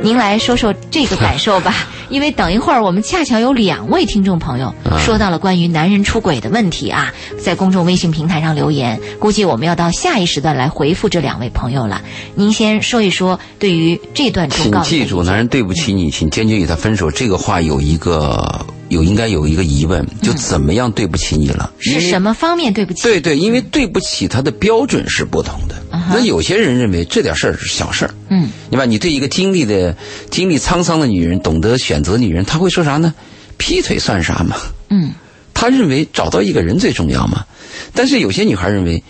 [0.03, 1.75] 您来说说这个感受吧。
[2.09, 12.01] 因为等一会儿我们恰巧有两位听众朋友说到了关于男人出轨的问题啊，在公众微信平台上留言，估计我们要到下一时段来回复这两位朋友了。
[12.35, 14.83] 您先说一说对于这段忠告。
[14.83, 17.11] 请记住，男人对不起你，请坚决与他分手。
[17.11, 21.73] 这个话有一个有应该有一个疑问，就怎么样对不起你了？
[21.79, 23.03] 是什么方面对不起？
[23.03, 25.75] 对对，因为对不起他的标准是不同的。
[26.11, 28.15] 那有些人认为这点事儿是小事儿。
[28.31, 29.97] 嗯，对吧你对一个经历的、
[30.31, 33.15] 经历沧桑的女人，懂得选择女人，他会说啥呢？
[33.59, 34.57] 劈腿算啥嘛？
[34.89, 35.13] 嗯，
[35.53, 37.45] 他认为找到一个人最重要嘛。
[37.93, 39.03] 但是有些女孩认为，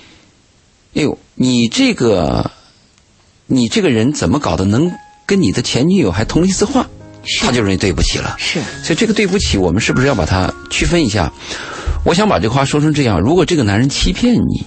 [0.95, 2.51] 哎呦，你这个，
[3.47, 4.91] 你这个人怎么搞的，能
[5.27, 6.89] 跟你的前女友还通一次话？
[7.41, 8.37] 他就容易对不起了。
[8.39, 11.33] 是，所以这个对不起，我们是不是要把它区分一下？
[12.05, 14.65] 我想把这话说成这样：如果这个男人欺骗你。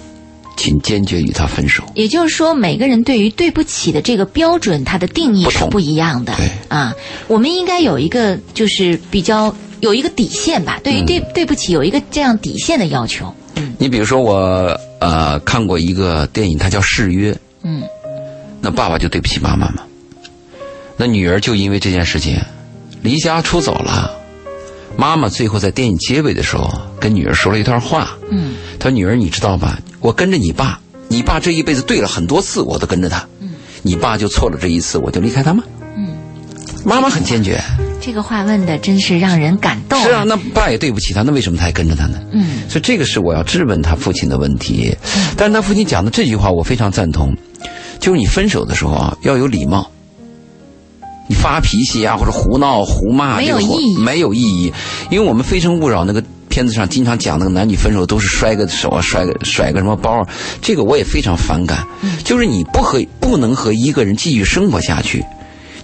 [0.58, 1.82] 请坚决与他分手。
[1.96, 6.36] 也就是说，每个人对于对不起的这个标准，它的定义是不一样的。
[6.36, 6.94] 对啊，
[7.28, 10.80] 我们应该有一个就是比较有一个底线吧。
[10.84, 13.34] 对于对对不起，有一个这样底线的要求。
[13.56, 17.32] 嗯，你比如说我呃看过一个电影，它叫《誓约》。
[17.64, 17.82] 嗯，
[18.60, 19.82] 那爸爸就对不起妈妈嘛。
[21.02, 22.40] 那女儿就因为这件事情
[23.02, 24.12] 离家出走了。
[24.96, 28.16] 妈妈最后在电影结尾的时候跟女儿说了一段话。
[28.30, 33.28] 嗯，她说：“女儿，你知道吧？”我跟着你爸，你爸这一辈子对了很多次，我都跟着他。
[33.40, 33.50] 嗯，
[33.82, 35.64] 你爸就错了这一次，我就离开他吗？
[35.98, 36.10] 嗯，
[36.86, 37.60] 妈妈很坚决。
[38.00, 40.00] 这个话问的真是让人感动。
[40.04, 42.20] 是啊，那爸也对不起他，那为什么他还跟着他呢？
[42.32, 44.96] 嗯，所以这个是我要质问他父亲的问题。
[45.36, 47.36] 但是他父亲讲的这句话我非常赞同，
[48.00, 49.90] 就是你分手的时候啊要有礼貌，
[51.32, 54.74] 你发脾气啊或者胡闹胡骂没有意义，没有意义，
[55.10, 56.22] 因为我们《非诚勿扰》那个。
[56.50, 60.28] 片子上经常讲那个男女分手都是摔个手啊，摔个甩个什么包，
[60.62, 61.88] 这个我也非常反感。
[62.26, 65.24] 就是你不和不能和一个人继续生活下去，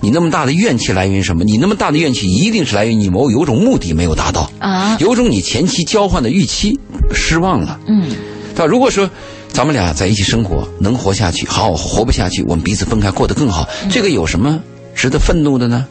[0.01, 1.45] 你那么大的怨气来源于什么？
[1.45, 6.77] 你那么大的怨气一定是来源于你某有种目的没有达到啊，有种你前期交换的预期
[7.13, 7.79] 失望了。
[7.87, 8.09] 嗯，
[8.53, 8.65] 对吧？
[8.65, 9.09] 如果说
[9.53, 14.59] 咱们俩在一起生活能活下去，好活不下去，我们彼此分开过得更好，这个有什么
[14.97, 15.85] 值得愤怒的呢？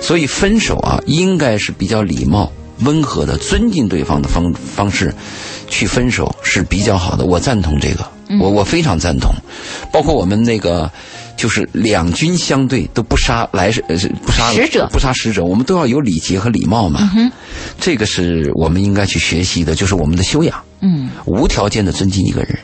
[0.00, 2.50] 所以分手啊，应该是比较礼貌。
[2.80, 5.10] 温和的尊敬对方的方方式，
[5.66, 7.24] 去分手是比较好的。
[7.24, 8.06] 我赞同这个，
[8.38, 9.34] 我我非常赞同。
[9.90, 10.90] 包括我们那个，
[11.38, 13.80] 就是两军相对都不杀来是
[14.26, 17.10] 不杀使者不杀使者，我们都要有礼节和礼貌嘛。
[17.80, 20.62] 这个是我们应该去学习的，就是我们的修养。
[20.80, 22.58] 嗯，无条件的尊敬一个人，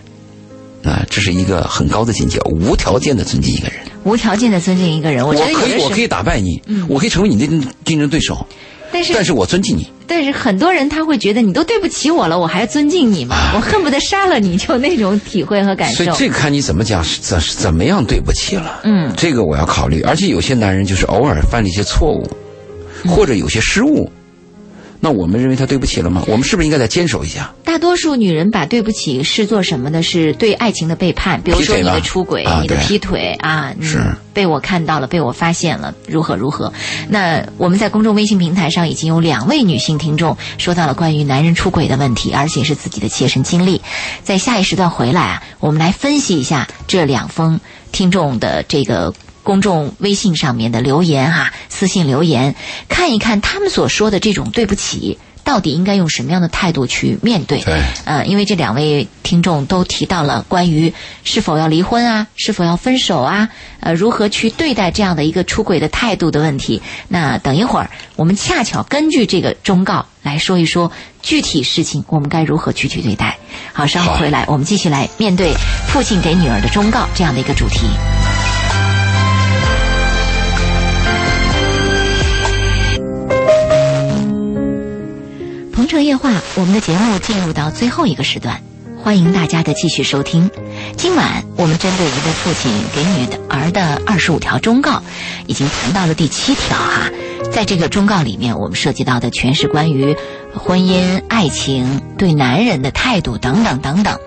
[0.84, 2.38] 啊，这是一个很高的境界。
[2.46, 7.46] 无条件的尊敬一个人，无条件的尊敬一个人，我觉得可以，我可以打败你，我可以成为你的
[7.84, 8.46] 竞争对手。
[8.92, 9.88] 但是，但是我尊敬你。
[10.06, 13.52] 但是很多人他会觉得你都对不起我了，我还尊敬你吗？
[13.54, 16.04] 我恨不得杀了你，就那种体会和感受。
[16.04, 18.80] 所以这个看你怎么讲，怎怎么样对不起了。
[18.84, 20.02] 嗯，这个我要考虑。
[20.02, 22.28] 而且有些男人就是偶尔犯了一些错误，
[23.08, 24.12] 或者有些失误，
[25.04, 26.22] 那我们认为他对不起了吗？
[26.28, 27.52] 我们是不是应该再坚守一下？
[27.64, 30.00] 大多数女人把对不起视作什么呢？
[30.00, 34.00] 是对爱情的背叛，比如说你的出轨、你的劈腿啊，是
[34.32, 36.72] 被我看到了，被我发现了，如何如何？
[37.08, 43.82] 那我们在公众微信平台上已经有两位女性听众说到了关于男人出轨的问题，而且是自己的切身经历。
[44.22, 47.58] 在下一时段回来啊，我们来分析一下这两封
[47.90, 49.12] 听众的这个。
[49.42, 52.54] 公众微信上面的留言哈，私信留言，
[52.88, 57.60] 看一看他们所说的这种对不起，到底应该用什么样的态度去面对？
[57.62, 60.92] 对，呃，因为这两位听众都提到了关于
[61.24, 63.48] 是否要离婚啊，是否要分手啊，
[63.80, 66.80] 呃，如何去对待这样的一个出轨的态度的问题。
[67.08, 73.36] 那等一会儿，我们恰巧根据这个忠告来说一说具体事情，我们该如何具体对待。
[73.72, 75.52] 好，稍后回来，我们继续来面对
[75.88, 77.80] 父亲给女儿的忠告这样的一个主题。
[85.92, 88.62] 城夜话，我们的节目进入到最后一个时段，
[89.04, 90.50] 欢迎大家的继续收听。
[90.96, 95.02] 今晚我们针对一位父亲给女儿的二十五条忠告，
[95.46, 97.10] 已经谈到了第七条哈。
[97.52, 100.16] 在这个忠告里面，我们涉及到的全是关于
[100.54, 104.18] 婚姻、爱情、对男人的态度等等等等。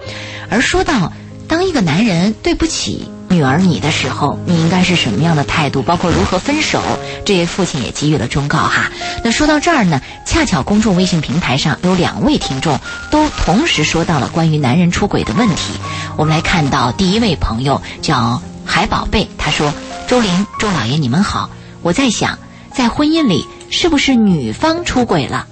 [0.52, 1.12] 而说到
[1.48, 3.10] 当一个男人对不起。
[3.36, 5.82] 女儿，你的时候，你应该是什么样的态度？
[5.82, 6.82] 包括如何分手，
[7.26, 8.90] 这位父亲也给予了忠告哈。
[9.26, 12.80] 那说到这儿呢，恰巧公众微信平台上有两位听众
[13.12, 15.74] 都同时说到了关于男人出轨的问题。
[16.16, 19.74] 我们来看到第一位朋友叫海宝贝，他说
[20.08, 21.50] ：“周玲、周老爷，你们好。
[21.82, 22.40] 我在想，
[22.74, 25.46] 在婚姻里，是不是女方出轨了？”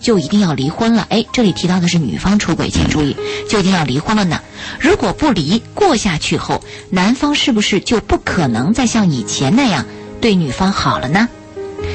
[0.00, 1.06] 就一定要离婚了？
[1.10, 3.16] 哎，这里提到的是女方出轨，请注意，
[3.48, 4.40] 就一定要离婚了呢？
[4.78, 9.84] 如果不离，过下去后，男方是不是就不可能再像以前那样
[10.20, 11.28] 对女方好了呢？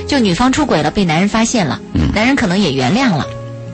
[0.08, 1.80] 就女方出轨了，被男人发现了，
[2.14, 3.26] 男人可能也原谅了，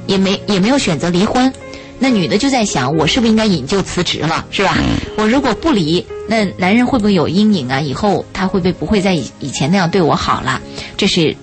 [0.07, 1.51] 也没也没有选择离婚，
[1.99, 4.77] 那女的就在想，我是不是应该引咎辞职了，是吧？
[5.17, 7.79] 我如果不离，那男人会不会有阴影啊？
[7.81, 10.61] 以后他会不会不会再以以前那样对我好了？
[10.97, 11.35] 这是。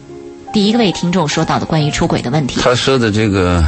[0.57, 3.63] 第一位听众说到的关于出轨的问题，他说的这个，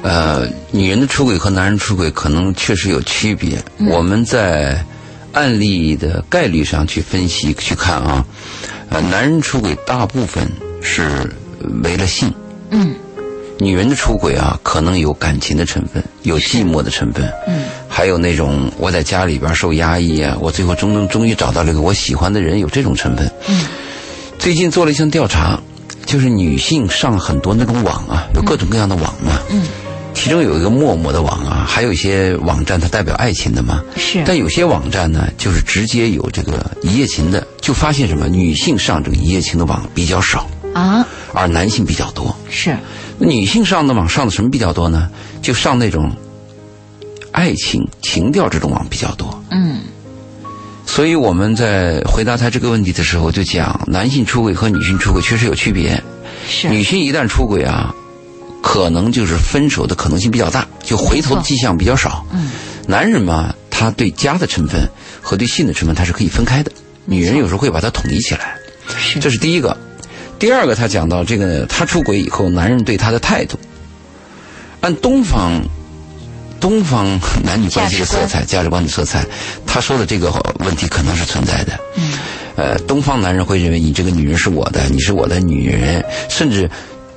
[0.00, 3.62] 呃，女人的出轨和男人出轨可能确实有区别。
[3.90, 4.82] 我们在
[5.34, 8.24] 案例的概率上去分析去看啊，
[8.88, 10.50] 呃，男人出轨大部分
[10.80, 11.30] 是
[11.84, 12.32] 为了性，
[12.70, 12.94] 嗯，
[13.58, 23.66] 女人的出轨啊，可能有感情的成分，有寂寞的成分，嗯，还有那种我在家里边受压抑啊，我最后终终终于找到了一个我喜欢的人，有这种成分，嗯。
[24.38, 25.60] 最近做了一项调查，
[26.06, 29.40] 就是女性上很多那种网啊，有各种各样的网嘛。
[29.50, 29.62] 嗯。
[30.14, 33.82] 其中有一个陌陌的网啊，还有一些网站它代表爱情的嘛。
[33.96, 34.22] 是。
[34.26, 42.34] 但有些网站呢，就是直接有这个一夜情的，就发现什么女性上这个一夜情的网比较少啊，而男性比较多。
[42.48, 42.76] 是。
[43.18, 45.10] 女性上的网上的什么比较多呢？
[45.42, 46.10] 就上那种
[47.32, 49.42] 爱情情调这种网比较多。
[49.50, 49.80] 嗯。
[50.88, 56.02] 所以我们在回答他这个问题的时候，就讲男性出轨和女性出轨确实有区别。
[56.48, 57.94] 是女性一旦出轨啊，
[58.62, 62.26] 可能就是分手的可能性比较大，就回头的迹象比较少。
[62.32, 62.50] 嗯，
[62.86, 64.88] 男人嘛，他对家的成分
[65.20, 66.72] 和对性的成分他是可以分开的。
[67.04, 68.56] 女人有时候会把它统一起来。
[68.96, 69.76] 是，这是第一个。
[70.38, 73.58] 第二个，他讲到这个他出轨以后，男人对他的态度，
[74.80, 75.62] 按东方。
[76.60, 77.06] 东方
[77.44, 79.24] 男女关系的色彩、价值观的色彩，
[79.66, 81.78] 他说的这个问题可能是存在的。
[81.96, 82.12] 嗯，
[82.56, 86.70] 呃，东方男人会认为你这个女人是我的，你是我的女人，甚至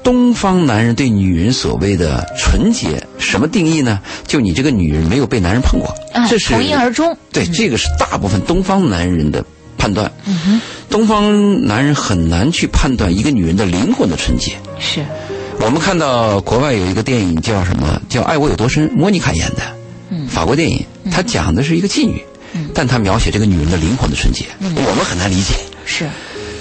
[0.03, 3.99] 东方男人对女人所谓的纯洁，什么定义呢？
[4.27, 5.93] 就你这个女人没有被男人碰过，
[6.29, 7.17] 这是从一而终。
[7.31, 9.43] 对，这个是大部分东方男人的
[9.77, 10.11] 判断。
[10.25, 14.53] 嗯哼，东方男人很难去判断一个女人的灵魂的纯洁。
[14.79, 15.03] 是。
[15.63, 18.01] 我们看到国外有一个电影叫什么？
[18.09, 19.61] 叫《爱我有多深》，莫妮卡演的，
[20.27, 20.83] 法国电影。
[21.11, 22.19] 它讲的是一个妓女，
[22.73, 25.53] 但它描写这个女人的灵魂的纯洁，我们很难理解。
[25.85, 26.09] 是，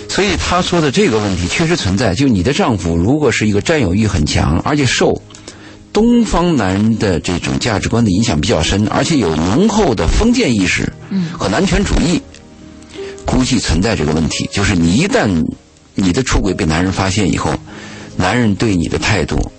[0.09, 2.15] 所以他说的这个问题确实存在。
[2.15, 5.21] 就你的丈夫如果是一个占有欲很强，而且受
[5.95, 10.93] 东方男人的这种价值观的影响比较深，而且有浓厚的封建意识
[11.33, 12.21] 和男权主义，
[13.25, 14.49] 估计存在这个问题。
[14.53, 15.27] 就是你一旦
[15.95, 17.55] 你的出轨被男人发现以后。
[18.21, 19.51] 男人对你的态度，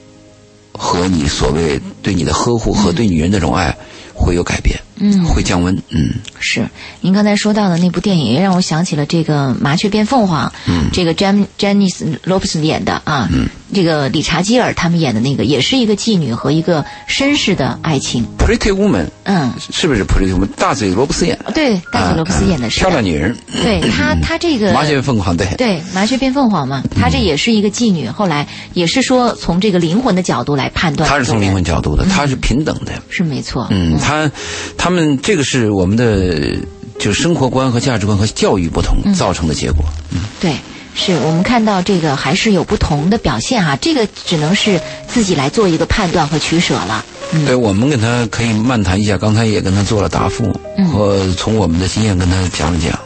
[0.74, 3.76] 和你所谓对你的呵护和对女人那种爱，
[4.14, 4.80] 会有改变。
[5.02, 5.76] 嗯，会降温。
[5.90, 6.68] 嗯，是。
[7.02, 10.48] 您刚才说到的那部电影，也让我想起了这个《麻雀变凤凰》。
[10.68, 13.28] 嗯，这个詹詹妮斯·罗伯斯演的啊。
[13.34, 13.48] 嗯。
[13.74, 18.26] 这个理查基尔他们演的那个，也是一个妓女和一个绅士的爱情。
[18.38, 19.08] Pretty Woman。
[19.24, 19.52] 嗯。
[19.72, 20.48] 是不是 Pretty Woman？
[20.58, 21.52] 大嘴罗布斯演的。
[21.54, 22.82] 对，大嘴罗布斯演的是。
[22.82, 23.36] 漂亮女人。
[23.64, 24.74] 对他，他这个。
[24.74, 25.48] 麻雀变凤凰，对。
[25.58, 31.10] 对，麻雀变凤凰嘛，他这也是一个妓女，后来也是说从这个灵魂的角度来判断。
[31.10, 32.92] 他是从灵魂角度的，他是平等的。
[33.10, 33.68] 是没错。
[33.72, 34.30] 嗯，他
[34.78, 36.56] 他们这个是我们的，
[37.00, 39.84] 就是生活观和价值观和教育不同造成的结果。
[40.12, 40.54] 嗯，对。
[40.94, 47.06] 是我们看到这个还是有不同的表现哈，这个只能是自己来做一个判断和取舍了。
[47.46, 50.52] 对，我们跟他可以漫谈一下，刚才也跟他做了答复，
[50.92, 53.00] 和从我们的经验跟他讲了讲。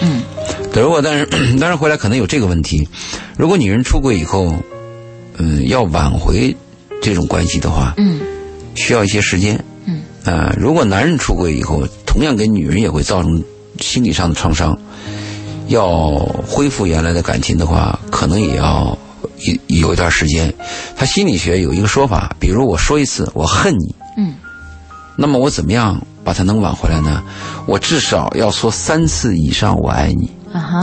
[0.00, 0.22] 嗯，
[0.72, 1.28] 如果但是
[1.60, 2.88] 但是回来可能有这个问题，
[3.36, 4.54] 如果女人出轨以后，
[5.36, 6.56] 嗯，要挽回
[7.02, 8.20] 这种关系的话，嗯，
[8.74, 9.62] 需要一些时间。
[10.28, 13.42] 嗯，啊，如果男人出轨以后，同样给女人也会造成
[13.80, 14.78] 心理上的创伤。
[15.68, 16.10] 要
[16.46, 18.96] 恢复原来的感情的话，可能也要
[19.38, 20.52] 有有一段时间。
[20.96, 24.34] 他心理学有一个说法，比如我说一次我恨你，嗯，
[25.16, 27.22] 那么我怎么样把它能挽回来呢？
[27.66, 30.30] 我至少要说三次以上我爱你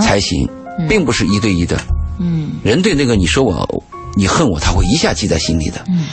[0.03, 0.47] 才行，
[0.87, 1.81] 并不是一对一的。
[2.19, 3.83] 嗯，人对那个你说我
[4.15, 5.83] 你恨我，他会一下记在心里的。
[5.87, 6.05] 嗯，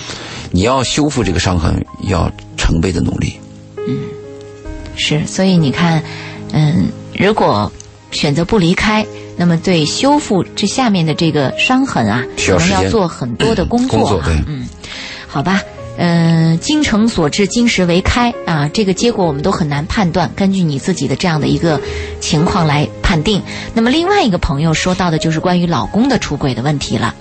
[0.50, 3.38] 你要修复这个伤痕，要成倍的努力。
[3.88, 3.98] 嗯，
[4.94, 6.02] 是，所以你看，
[6.52, 6.88] 嗯，
[7.18, 7.70] 如果。
[8.12, 9.06] 选择不离开，
[9.38, 14.28] 那么对修复这下面的这个伤痕啊，可能要做很多的工作啊。
[14.46, 14.68] 嗯，
[15.26, 15.62] 好吧，
[15.96, 21.80] 嗯，精诚所至，金石为开啊，这个结果我们都很难判断，根据你自己的这样的一个
[22.20, 23.40] 情况来判定。
[23.72, 27.14] 那么另外一个朋友说到的就是关于老公的出轨的问题了。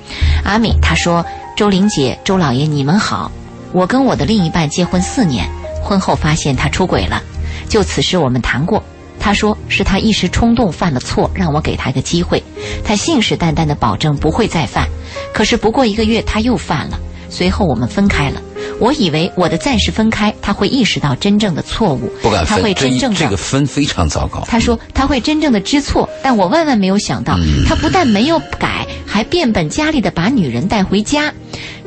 [0.43, 1.25] 阿米他说
[1.55, 3.31] ：“周玲姐、周老爷，你们好，
[3.74, 5.49] 我跟我的另一半结婚四年，
[5.84, 7.22] 婚后发现他出轨了，
[7.69, 8.84] 就此事我们谈过。”
[9.24, 12.41] 他说是他一时冲动犯了错，让我给他一个机会。
[12.84, 14.88] 他信誓旦旦的保证不会再犯，
[15.32, 16.99] 可是不过一个月他又犯了。
[17.30, 18.41] 随后我们分开了。
[18.80, 22.74] 我以为我的暂时分开，他会意识到真正的错误，不敢分。
[22.74, 24.43] 这这个分非常糟糕。
[24.47, 31.32] 他说他会真正的知错，但我万万没有想到，他不但没有改，还变本加厉的把女人带回家。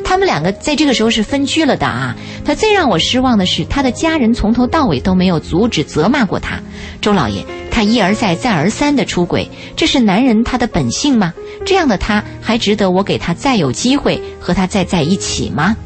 [0.05, 2.15] 他们两个在这个时候是分居了的啊！
[2.45, 6.61] 他最让我失望的是，他的家人从头到尾都没有阻止、责骂过他。
[7.01, 11.33] 周老爷，他一而再、再而三的出轨，这是男人他的本性吗？
[11.67, 15.77] 这样的他还值得我给他再有机会和他再在一起吗？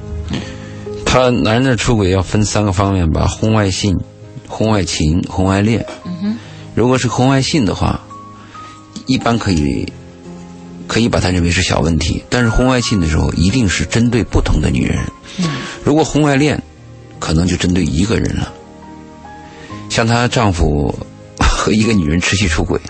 [1.06, 3.96] 他男人的出轨要分三个方面吧：婚外性、
[4.46, 5.86] 婚外情、婚外恋。
[6.04, 6.38] 嗯哼，
[6.74, 8.00] 如果是婚外性的话，
[9.06, 9.90] 一般可以。
[10.88, 14.98] 可以把它认为是小问题，但是婚外性的时候一定是针对不同的女人。
[15.84, 16.60] 如果婚外恋，
[17.20, 18.52] 可能就针对一个人了。
[19.90, 20.92] 像她丈夫
[21.38, 22.80] 和一个女人持续出轨，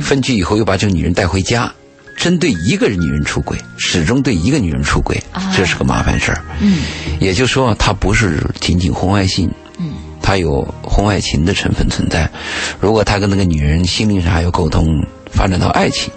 [0.00, 1.70] 分居以后又把这个女人带回家，
[2.16, 5.22] 针对一个女人出轨，始终对一个女人出轨，
[5.54, 6.40] 这是个麻烦事儿。
[7.20, 9.50] 也就是说，她不是仅仅婚外性，
[10.22, 12.30] 他有婚外情的成分存在。
[12.80, 14.86] 如果他跟那个女人心灵上还有沟通，
[15.30, 16.10] 发展到爱情。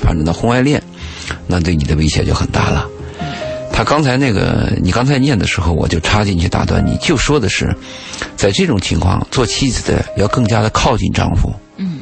[0.00, 0.82] 发展到婚外恋，
[1.46, 2.88] 那对你的威胁就很大了。
[3.72, 7.74] 他刚才那个，你刚才念的时候，我就插进去打断你，就说的是，
[8.36, 11.50] 在这种情况，做妻子的要更加的靠近丈夫。
[11.76, 12.00] 嗯，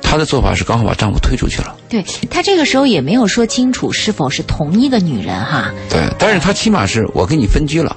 [0.00, 1.74] 他的做法是刚好把丈夫推出去了。
[1.88, 5.72] 对他这个时候也没有说清楚是否是同一个女人哈。
[5.90, 7.96] 对，但是他起码是我跟你分居了。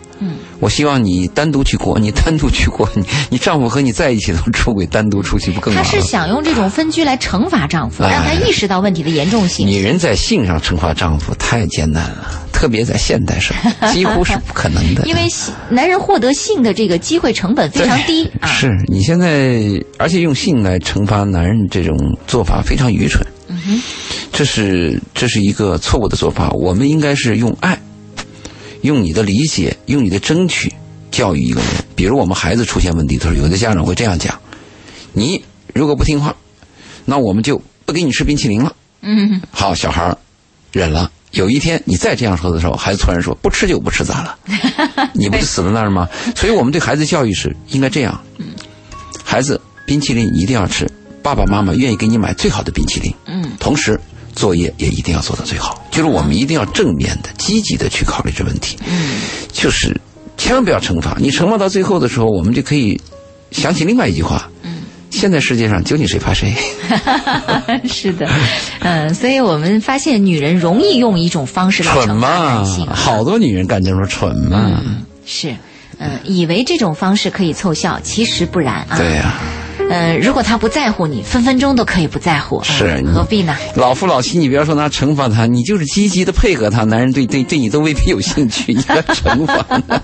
[0.56, 0.60] 嗯。
[0.62, 5.82] 我希望你单独去过， 你单独去过，你 你丈夫和你在一起都出轨，单独出去不更好？
[5.84, 9.68] 他是想用这种分居来惩罚丈夫，让他意识到问题的严重性。
[9.68, 15.06] 女人在性上惩罚丈夫太艰难了，特别在现代社会， 几乎是不可能的。
[15.06, 15.22] 因为
[15.70, 18.30] 男人获得性的这个机会成本非常低。
[18.46, 19.62] 是你现在，
[19.98, 21.98] 而且用性来惩罚男人这种
[22.28, 23.26] 做法非常愚蠢。
[23.48, 23.82] 嗯哼，
[24.32, 26.50] 这是这是一个错误的做法。
[26.52, 27.78] 我们应该是用爱。
[28.86, 30.72] 用你的理解，用你的争取
[31.10, 31.70] 教育一个人。
[31.96, 34.40] 比如我们孩子出现问题的时候，有的家长会这样讲
[35.12, 36.36] ：“你如果不听话，
[37.04, 40.16] 那我们就不给你吃冰淇淋了。”嗯，好，小孩
[40.72, 41.12] 忍了。
[41.32, 44.38] 有一天你再这样说的时候，孩子突然说：“不吃就不吃，咋了？
[45.14, 46.08] 你不就死在那儿吗？”
[46.38, 48.22] 所以我们对孩子教育是应该这样：
[49.24, 50.88] 孩子，冰淇淋一定要吃，
[51.24, 53.12] 爸爸妈妈愿意给你买最好的冰淇淋。
[53.26, 54.00] 嗯，同时。
[54.36, 58.78] 作业也一定要做到最好，就是我们一定要正面的、积极的去考虑这问题。
[58.86, 59.22] 嗯，
[59.52, 59.96] 就是
[60.38, 63.00] 千万不要惩罚，你惩罚到最后的时候，我们就可以
[63.52, 66.54] 想起另外一句话：嗯，现在世界上究竟谁怕谁？
[67.88, 68.30] 是的，
[68.82, 72.86] 嗯，所以我们发现女人容易用一种方式来惩罚男性。
[72.88, 74.82] 好多女人干这种蠢嘛。
[74.86, 75.56] 嗯是。
[75.98, 78.98] 嗯，以为这种方式可以凑效，其实不然啊。
[78.98, 79.34] 对呀。
[79.90, 82.64] 嗯，如果他不在乎你，分分钟都可以不在乎。
[82.64, 83.56] 是，何必呢？
[83.76, 89.66] 老夫老妻，你不要说拿惩罚他，你就是积极的配合他，男人对对对你都未必有兴趣，你还惩罚？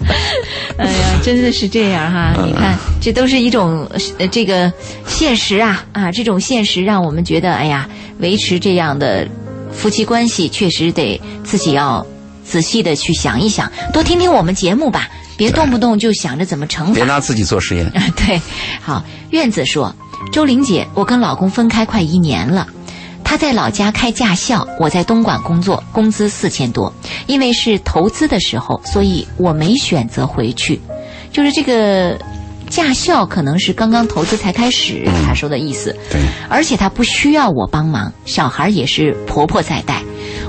[0.78, 2.34] 哎呀，真的是这样哈！
[2.46, 4.72] 你看，这都是一种呃这个
[5.08, 6.12] 现实啊啊！
[6.12, 7.88] 这种现实让我们觉得，哎呀，
[8.20, 9.28] 维持这样的
[9.72, 12.06] 夫妻关系，确实得自己要
[12.44, 15.10] 仔细的去想一想，多听听我们节目吧。
[15.38, 17.92] 别动不动就想着怎么惩罚，别拿自己做实验。
[18.16, 18.42] 对，
[18.82, 19.96] 好，院子说，
[20.32, 22.68] 周玲姐，我跟老公分开快一年了，
[23.24, 26.94] 他在老家开驾校，我在东莞工作，工资四千多。
[27.28, 30.80] 因为是投资的时候，所以我没选择回去。
[31.32, 32.20] 就是这个
[32.70, 35.96] 驾校可能是刚刚投资才开始，他说的意思。
[36.12, 36.20] 对，
[36.50, 40.02] 而且他不需要我帮忙，小孩也是婆婆在带，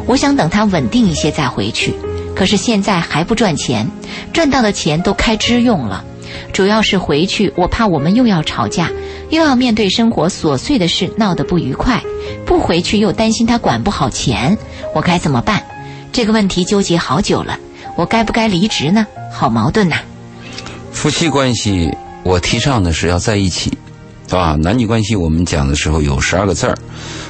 [0.06, 1.94] 我想等他稳定一些再回去。
[2.34, 3.88] 可是现在还不赚钱，
[4.32, 6.04] 赚到的钱都开支用了，
[6.52, 8.90] 主要是回去我怕我们又要吵架，
[9.30, 12.02] 又要面对生活琐碎的事，闹得不愉快。
[12.46, 14.56] 不回去又担心他管不好钱，
[14.94, 15.62] 我该怎么办？
[16.12, 17.58] 这个问题纠结好久了，
[17.96, 19.06] 我该不该离职呢？
[19.32, 19.96] 好矛盾呐！
[20.92, 21.90] 夫妻关系，
[22.22, 23.70] 我提倡的是要在一起，
[24.28, 24.56] 对吧？
[24.60, 26.76] 男女关系我们讲的时候有十二个字儿：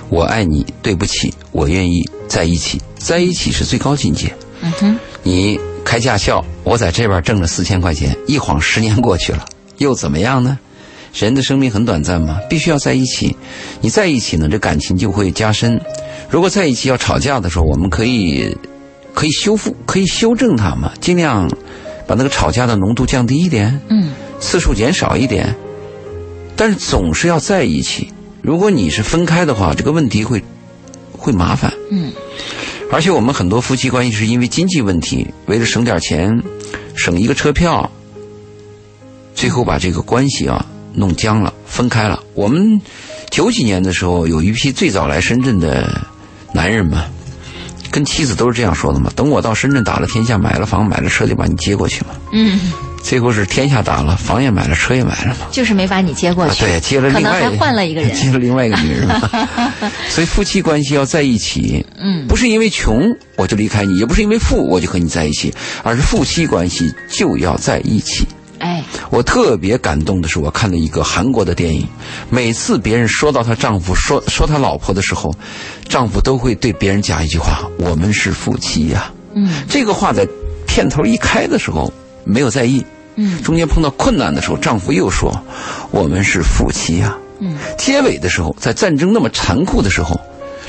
[0.08, 4.34] 我爱你，对不起，我愿意在一起，在一起是最高境界。
[4.62, 9.44] 嗯哼，你开驾校，我在这边挣了四千块钱，一晃十年过去了，
[9.78, 10.58] 又怎么样呢？
[11.12, 13.36] 人的生命很短暂嘛，必须要在一起。
[13.80, 15.78] 你在一起呢，这感情就会加深。
[16.30, 18.56] 如果在一起要吵架的时候，我们可以
[19.12, 21.50] 可以修复，可以修正它嘛，尽量
[22.06, 25.54] 把那个吵架的浓度降低一点，嗯，次数减少一点。
[26.56, 28.12] 但是总是要在一起。
[28.40, 30.42] 如果你是分开的话，这个问题会
[31.10, 32.12] 会麻烦，嗯。
[32.92, 36.42] 而且我们很多夫妻关系是因为经济问题，为了省点钱，
[36.94, 37.90] 省一个车票，
[39.34, 42.22] 最后把这个关系啊弄僵了，分开了。
[42.34, 42.78] 我们
[43.30, 46.06] 九几年的时候，有一批最早来深圳的
[46.52, 47.06] 男人嘛，
[47.90, 52.10] 跟妻子都是这样说的嘛：等我到深圳打了天下，买了房，买了车，就把你接过去嘛。
[52.30, 52.60] 嗯。
[53.02, 55.46] 最后是天下打了，房也买了，车也买了嘛。
[55.50, 56.64] 就是没把你接过去。
[56.64, 59.08] 对，接了另外，可能还换了一个人， 接了另外一个女人。
[60.08, 61.84] 所以夫妻关系要在一起。
[61.98, 62.26] 嗯。
[62.26, 63.02] 不是因为穷
[63.36, 68.26] 我就离开你，也不是因为富我就和你在一起，而是夫妻关系就要在一起。
[68.60, 68.82] 哎。
[69.10, 71.86] 我特别感动的是，我看了一个韩国的电影，
[72.30, 75.34] 每次别人说到她丈夫说说她老婆的时候，
[75.88, 79.64] 丈夫都会对别人讲一句话：“我们是夫妻呀。”嗯。
[79.68, 80.26] 这个话在
[80.66, 81.92] 片头一开的时候
[82.24, 82.84] 没有在意。
[83.16, 85.32] 嗯，中间碰到困难的时候，丈夫又说
[85.90, 90.18] ：“我们是夫妻呀。”嗯，结尾的时候，在战争那么残酷的时候，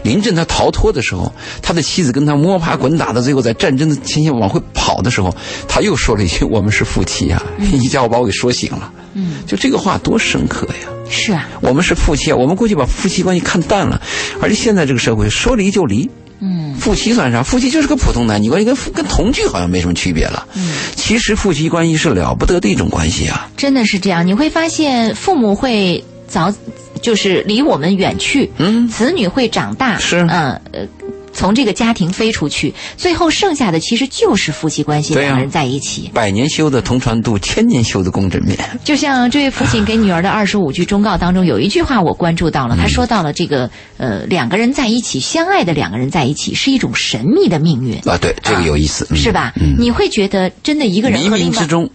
[0.03, 1.31] 临阵他逃脱的时候，
[1.61, 5.35] 他的妻子跟他摸爬滚打的，最后在战争的前线往回跑的时候，
[5.67, 7.41] 他又说了一句：“我们是夫妻呀！”
[7.71, 8.91] 一家伙把我给说醒了。
[9.13, 10.89] 嗯，就这个话多深刻呀！
[11.09, 12.35] 是啊，我们是夫妻啊。
[12.35, 14.01] 我们过去把夫妻关系看淡了，
[14.41, 16.09] 而且现在这个社会说离就离。
[16.45, 17.41] 嗯，夫妻算啥？
[17.41, 20.45] 夫妻就是个普通男女关系，跟跟同居好像没什么区别了。
[20.55, 23.49] 嗯，其实夫妻关系是了不得的一种关系啊！
[23.55, 26.53] 真的是这样，你会发现父母会早，
[27.01, 28.51] 就是离我们远去。
[28.57, 29.97] 嗯，子女会长大。
[29.99, 30.87] 是，嗯呃。
[31.33, 36.09] 从这个家庭飞出去，最后剩下的其实就是夫妻关系，两个人在一起。
[36.13, 38.57] 百年修的同船渡，千年修的共枕眠。
[38.83, 48.17] 就像这位父亲给女儿的二十五句忠告当中，有一句话我关注到了，他说到了这个呃，两个人在一起，相爱的两个人在一起，是一种神秘的命运啊。
[48.21, 49.53] 对，这个有意思，是吧？
[49.77, 51.89] 你会觉得真的一个人冥冥之中。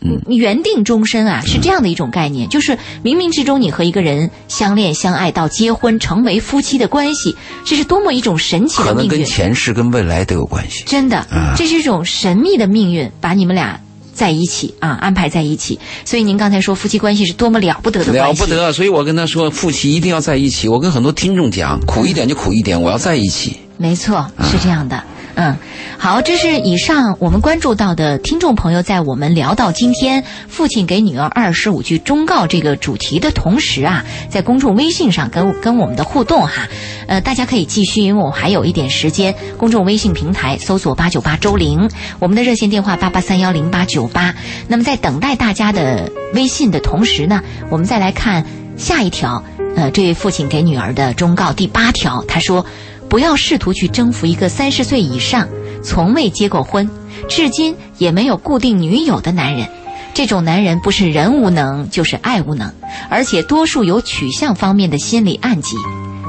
[0.00, 2.72] 嗯，缘定终身啊，是这样的一种概念，就是
[3.02, 7.34] 冥冥之中你和一个人相恋相爱到结婚成为夫妻的关系，
[7.64, 9.08] 这是多么一种神奇的命运。
[9.08, 10.84] 可能跟前世跟未来都有关系。
[10.86, 11.26] 真的，
[11.56, 13.80] 这是一种神秘的命运，把你们俩
[14.14, 15.78] 在一起啊，安排在一起。
[16.04, 18.72] 所以您刚才说夫妻关系是多么了不得的了不得。
[18.72, 20.68] 所以我跟他说，夫妻一定要在一起。
[20.68, 23.56] 我跟很多听众讲，苦一点就苦一点，我要在一起。
[23.76, 24.96] 没错，是这样的。
[24.96, 25.02] 嗯，
[25.40, 25.56] 嗯
[25.98, 36.66] 好，这是以上我们关注到的听众朋友在我们聊到今天父亲给女儿二十五句忠告这个主题的同时啊，在公众微信上跟跟我们的互动哈，
[37.06, 44.34] 呃，大家可以继续，因为我还有一点时间，公众微信平台搜索八九八周玲，我们的热线电话八八三幺零八九八。
[44.66, 48.44] 那么在等待大家的微信的同时呢，我们再来看
[48.76, 49.40] 下一条，
[49.76, 52.66] 呃，这位父亲给女儿的忠告第八条，他说。
[53.08, 55.48] 不要试图去征服一个三十岁以上、
[55.82, 56.88] 从未结过婚、
[57.28, 59.66] 至今也没有固定女友的男人。
[60.14, 62.72] 这种男人不是人无能，就是爱无能，
[63.08, 65.76] 而且多数有取向方面的心理暗疾。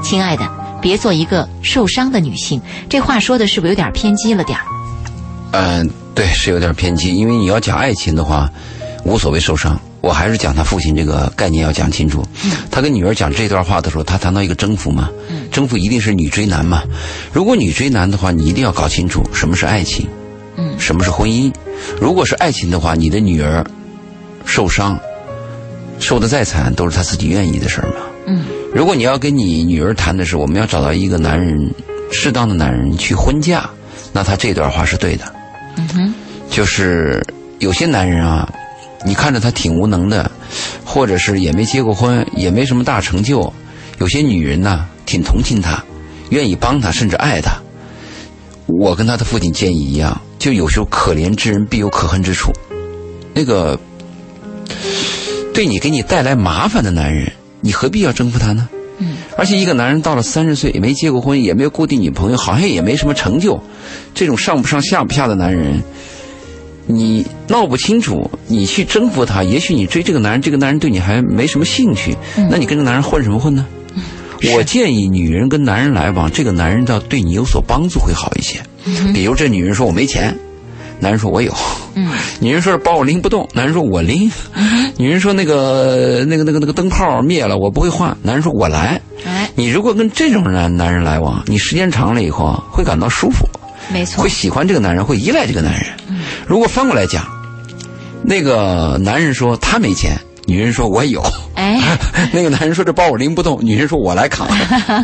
[0.02, 0.48] 亲爱的，
[0.80, 2.60] 别做一个受伤的女性。
[2.88, 4.64] 这话说的是不是有点偏激了点儿？
[5.52, 7.14] 嗯，对，是有点偏激。
[7.16, 8.48] 因为你要讲爱情的话，
[9.04, 9.78] 无所谓受伤。
[10.00, 12.24] 我还是讲他父亲这个概念要讲清楚。
[12.70, 15.10] 他跟女儿讲这段话的时候，他谈到一个征服嘛，
[15.52, 16.82] 征服一定是女追男嘛。
[17.32, 20.08] 如果女追男的话，你一定要搞清楚什么是爱情，
[20.56, 21.52] 嗯，什么是婚姻。
[22.00, 23.64] 如果是爱情的话，你的女儿
[24.46, 24.98] 受伤，
[25.98, 27.96] 受的再惨，都是她自己愿意的事儿嘛。
[28.26, 28.44] 嗯，
[28.74, 31.70] 如果你要跟你女儿谈的是我们要找到一个男人，
[32.10, 33.68] 适当的男人去婚嫁，
[34.12, 35.24] 那他这段话是对的。
[35.76, 36.14] 嗯哼，
[36.48, 37.22] 就是
[37.58, 38.50] 有些男人啊。
[39.04, 40.30] 你看着他挺无能的，
[40.84, 43.52] 或者是也没结过婚，也没什么大成就。
[43.98, 45.82] 有些女人呢，挺同情他，
[46.28, 47.60] 愿意帮他，甚至爱他。
[48.66, 52.52] 我跟他的父亲建议一样，就有时候可怜之人必有可恨之处。
[53.34, 53.78] 那个
[55.52, 58.68] 对你给你带来麻烦的男人，你何必要征服他呢？
[58.98, 59.16] 嗯。
[59.36, 63.62] 而且一个男人到了三十岁，也没结过婚，也没有固定女朋友，好像也没什么成就，
[64.14, 65.82] 这种上不上下不下的男人。
[66.90, 72.16] 你闹不清楚，你去征服他，也许你追这个男人，这个男人对你还没什么兴趣，
[72.50, 73.66] 那你跟这男人混什么混呢？
[74.54, 78.58] 我建议女人跟男人来往，这个男人要对你有所帮助会好一些。
[79.12, 80.34] 比如这女人说我没钱，
[80.98, 81.54] 男人说我有。
[82.40, 84.30] 女人说包我拎不动，男人说我拎。
[84.96, 88.98] 女人说那个那个那个那个灯泡灭了，我不会换，男人说我来。
[89.54, 93.46] 你如果跟这种男男人来往，你时间长了以后会感到舒服。
[93.92, 95.86] 没错，会喜欢这个男人，会依赖这个男人。
[96.46, 97.26] 如果翻过来讲，
[98.22, 101.22] 那个男人说他没钱，女人说我有。
[101.54, 101.78] 哎，
[102.32, 104.48] 那个男人说这包我拎不动，女人说我来扛。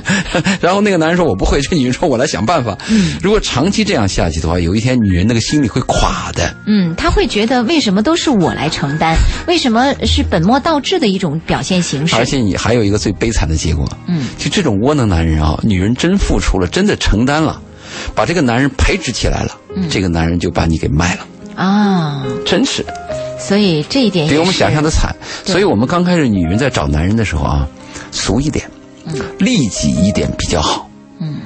[0.61, 2.77] 然后那个男人说我不会，这女人说我来想办法。
[3.23, 6.55] 如果长期这样下去的话，有一天女人那个心里会垮的。
[6.67, 9.15] 嗯，他会觉得为什么都是我来承担？
[9.47, 12.17] 为什么是本末倒置的一种表现形式？
[12.17, 13.87] 而且你还有一个最悲惨的结果。
[14.09, 17.61] 嗯，就这种窝囊男人啊，女人真付出了，真的承担了。
[18.15, 19.59] 把这个男人培植起来了，
[19.91, 22.25] 这个男人就把你给卖了啊！
[22.45, 22.85] 真是，
[23.39, 25.15] 所以这一点比我们想象的惨。
[25.45, 27.67] 所以我们刚开始女人在找男人的时候啊，
[28.11, 28.69] 俗一点，
[29.39, 30.89] 利己一点比较好，
[31.19, 31.37] 嗯，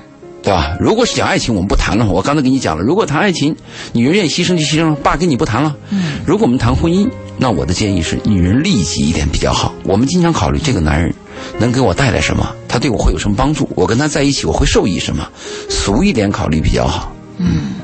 [0.42, 0.76] 对吧？
[0.80, 2.06] 如果是讲爱情，我们不谈了。
[2.06, 3.54] 我刚才跟你讲了，如果谈爱情，
[3.92, 5.76] 女人愿意牺牲就牺牲了，爸跟你不谈了。
[5.90, 9.72] 嗯，如果我们谈婚姻，那我的建议是，女人利己一点比较好。
[9.84, 11.14] 我们经常考虑这个男人。
[11.58, 12.46] 能给我带来什么？
[12.68, 13.68] 他对我会有什么帮助？
[13.74, 15.28] 我跟他在一起，我会受益什么？
[15.68, 17.12] 俗一点考虑比较好。
[17.38, 17.74] 嗯，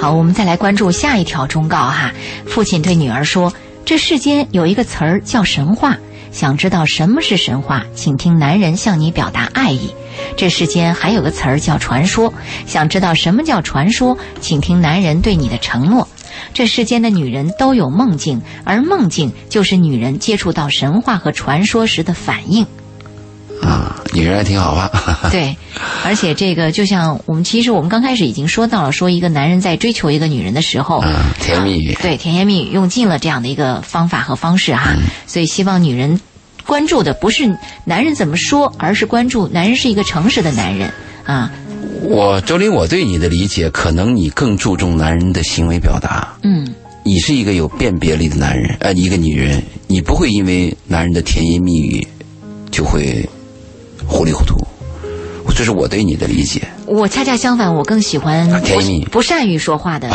[0.00, 2.12] 好，我们再来关注下一条忠告哈。
[2.46, 3.52] 父亲对女儿说
[3.84, 5.96] ：“这世间有一个词儿叫神话，
[6.30, 9.94] 想知道什么是神话，请听男人向你表达爱意。
[10.36, 12.32] 这世间还有个词儿叫传说，
[12.66, 16.06] 想知道什么叫传说，请听男人对你的承诺。
[16.52, 22.66] 这世间的女人都有梦境，而梦境就是女人接触到神话和传说时的反应。”
[23.62, 24.90] 啊，女人还挺好吧？
[25.30, 25.56] 对，
[26.04, 31.02] 而且这个就像我们其实我们刚开始已经说到了，说一个男人在追求一个女人的时候，
[31.40, 34.94] 甜言蜜语，对，甜言蜜语用尽了这样的一个方法和方式哈。
[35.26, 36.20] 所以希望女人
[36.66, 40.92] 关注的不是男人怎么说，而是关注男人是一个诚实的男人
[41.24, 41.50] 啊。
[42.02, 46.36] 我周林，我对你的理解，可能你更注重男人的行为表达。
[46.42, 46.66] 嗯，
[47.02, 52.06] 你是一个有辨别力的男人，呃，一个女人，你不会因为男人的甜言蜜语
[52.70, 53.28] 就会。
[54.08, 54.56] 糊里糊涂，
[55.54, 56.66] 这是我对你的理解。
[56.86, 60.08] 我恰恰相反，我更喜欢不不善于说话的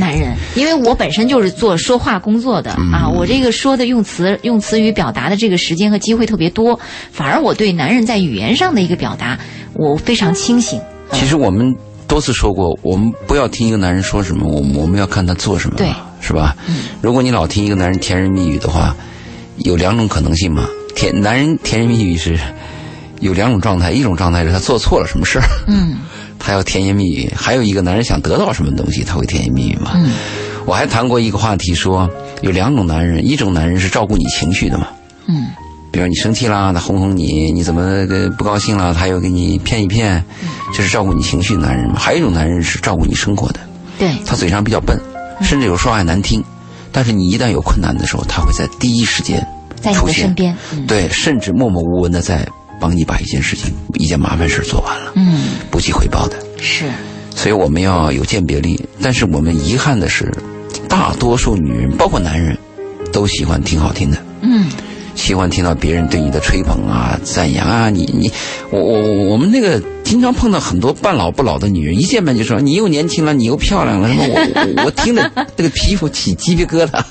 [0.00, 3.08] 男人，因为我本身就是做说话工作的啊。
[3.08, 6.80] 我这个说的用词用词语表达的这个时间和机会特别多，
[7.12, 9.38] 反而我对男人在语言上的一个表达，
[9.74, 10.80] 我非常清醒。
[11.12, 11.72] 其实我们
[12.08, 15.88] 多次说过，我们不要听一个男人说什么，我们我们要看他做什么，对，
[16.20, 16.56] 是吧？
[17.00, 18.96] 如果你老听一个男人甜言蜜语的话，
[19.58, 20.68] 有两种可能性嘛。
[20.96, 22.36] 甜男人甜言蜜语是。
[23.20, 25.96] 有两种状态，一种状态是他做错了什么事儿，嗯，
[26.38, 29.92] 他要甜言蜜语；还有一个男人想得到什么东西，他会甜言蜜语嘛。
[29.94, 30.12] 嗯，
[30.66, 32.08] 我还谈过一个话题，说
[32.42, 34.88] 有两种男人，一种男人是照顾你情绪的嘛，
[35.26, 35.46] 嗯，
[35.90, 38.06] 比如你生气啦，他哄哄你；你怎么
[38.36, 40.22] 不高兴了，他又给你骗一骗，
[40.74, 41.98] 这是照顾你情绪的男人嘛。
[41.98, 43.60] 还有一种男人是照顾你生活的，
[43.98, 45.00] 对，他嘴上比较笨，
[45.40, 46.44] 甚至有说话难听，
[46.92, 49.44] 但是你一旦有困难的时候，他会在第一时间
[49.80, 50.54] 在你的身边，
[50.86, 52.46] 对，甚至默默无闻的在。
[52.80, 56.84] 帮你把一件事情、一件麻烦事做完了，嗯，不计回报的，是。
[57.34, 60.32] 所以我们要有鉴别力，但是我们遗憾的是，
[60.88, 62.56] 大多数女人，包括男人，
[63.12, 64.66] 都喜欢听好听的，嗯，
[65.14, 67.90] 喜欢听到别人对你的吹捧啊、赞扬啊。
[67.90, 68.32] 你你，
[68.70, 77.02] 我我我们那个经常碰到很多半老不老的女人，一见面就说你又年轻了，你又漂亮了，什么我我听的那个皮肤起鸡皮疙瘩。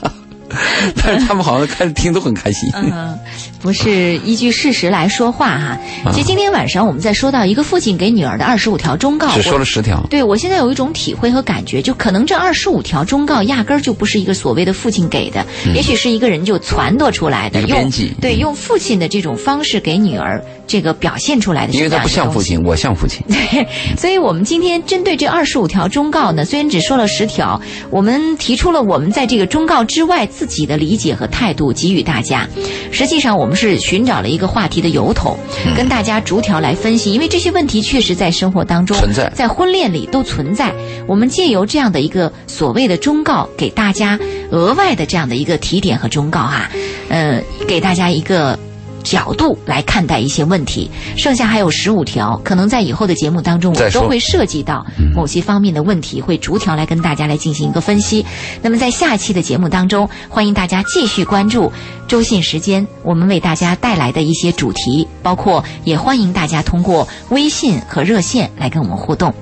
[1.03, 2.69] 但是他们好像开始听都很开心。
[2.73, 3.17] 嗯，
[3.61, 5.77] 不是依据事实来说话哈。
[6.11, 10.05] 其实今天晚上我们在说到一个父亲给女儿的二十五条忠告，只说了十条。
[10.09, 17.91] 对我现在有一种体会和感觉，就可能这二十五条忠告压根儿就不是一个所谓的父亲给的，也许是一个人就撺掇出来的，用
[18.21, 21.73] 对用父亲的这种方式给女儿这个表现出来的。
[21.73, 23.23] 因为他不像父亲，我像父亲。
[23.29, 27.59] 对，所以我们今天针对这二十五条忠告呢，虽然只说了十条，
[27.89, 32.47] 我们提出了我们在这个忠告之外自己的理解和态度，给予大家。
[32.91, 35.37] 实际上，我们是寻找了一个话题的由头，
[35.75, 40.73] 跟大家逐条来分析，因为这些问题确实在生活当中存在，在婚恋里都存在。
[41.07, 44.19] 我们借由这样的一个所谓的忠告，给大家
[44.51, 46.69] 额外的这样的一个提点和忠告哈，
[47.09, 48.57] 呃，给大家一个。
[49.05, 54.85] 角度来看待一些问题，剩下还有十五条，可能在以后的节目当中，我都会涉及到
[55.15, 58.25] 某些方面的问题，会逐条来跟大家来进行一个分析。
[58.61, 61.71] 那么在下期的节目当中，欢迎大家继续关注
[62.07, 69.33] 周信时间，我们为大家带来的一些主题，包括也欢迎大家通过微信和热线来跟我们互动。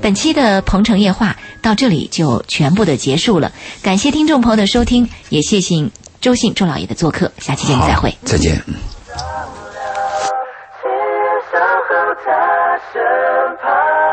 [0.00, 5.88] 本期的鹏城夜话到这里就全部的结束了，感谢听众朋友的收听，也谢谢
[6.20, 8.93] 周信周老爷的做客，下期节目再会，再见。
[12.92, 14.03] 在身旁。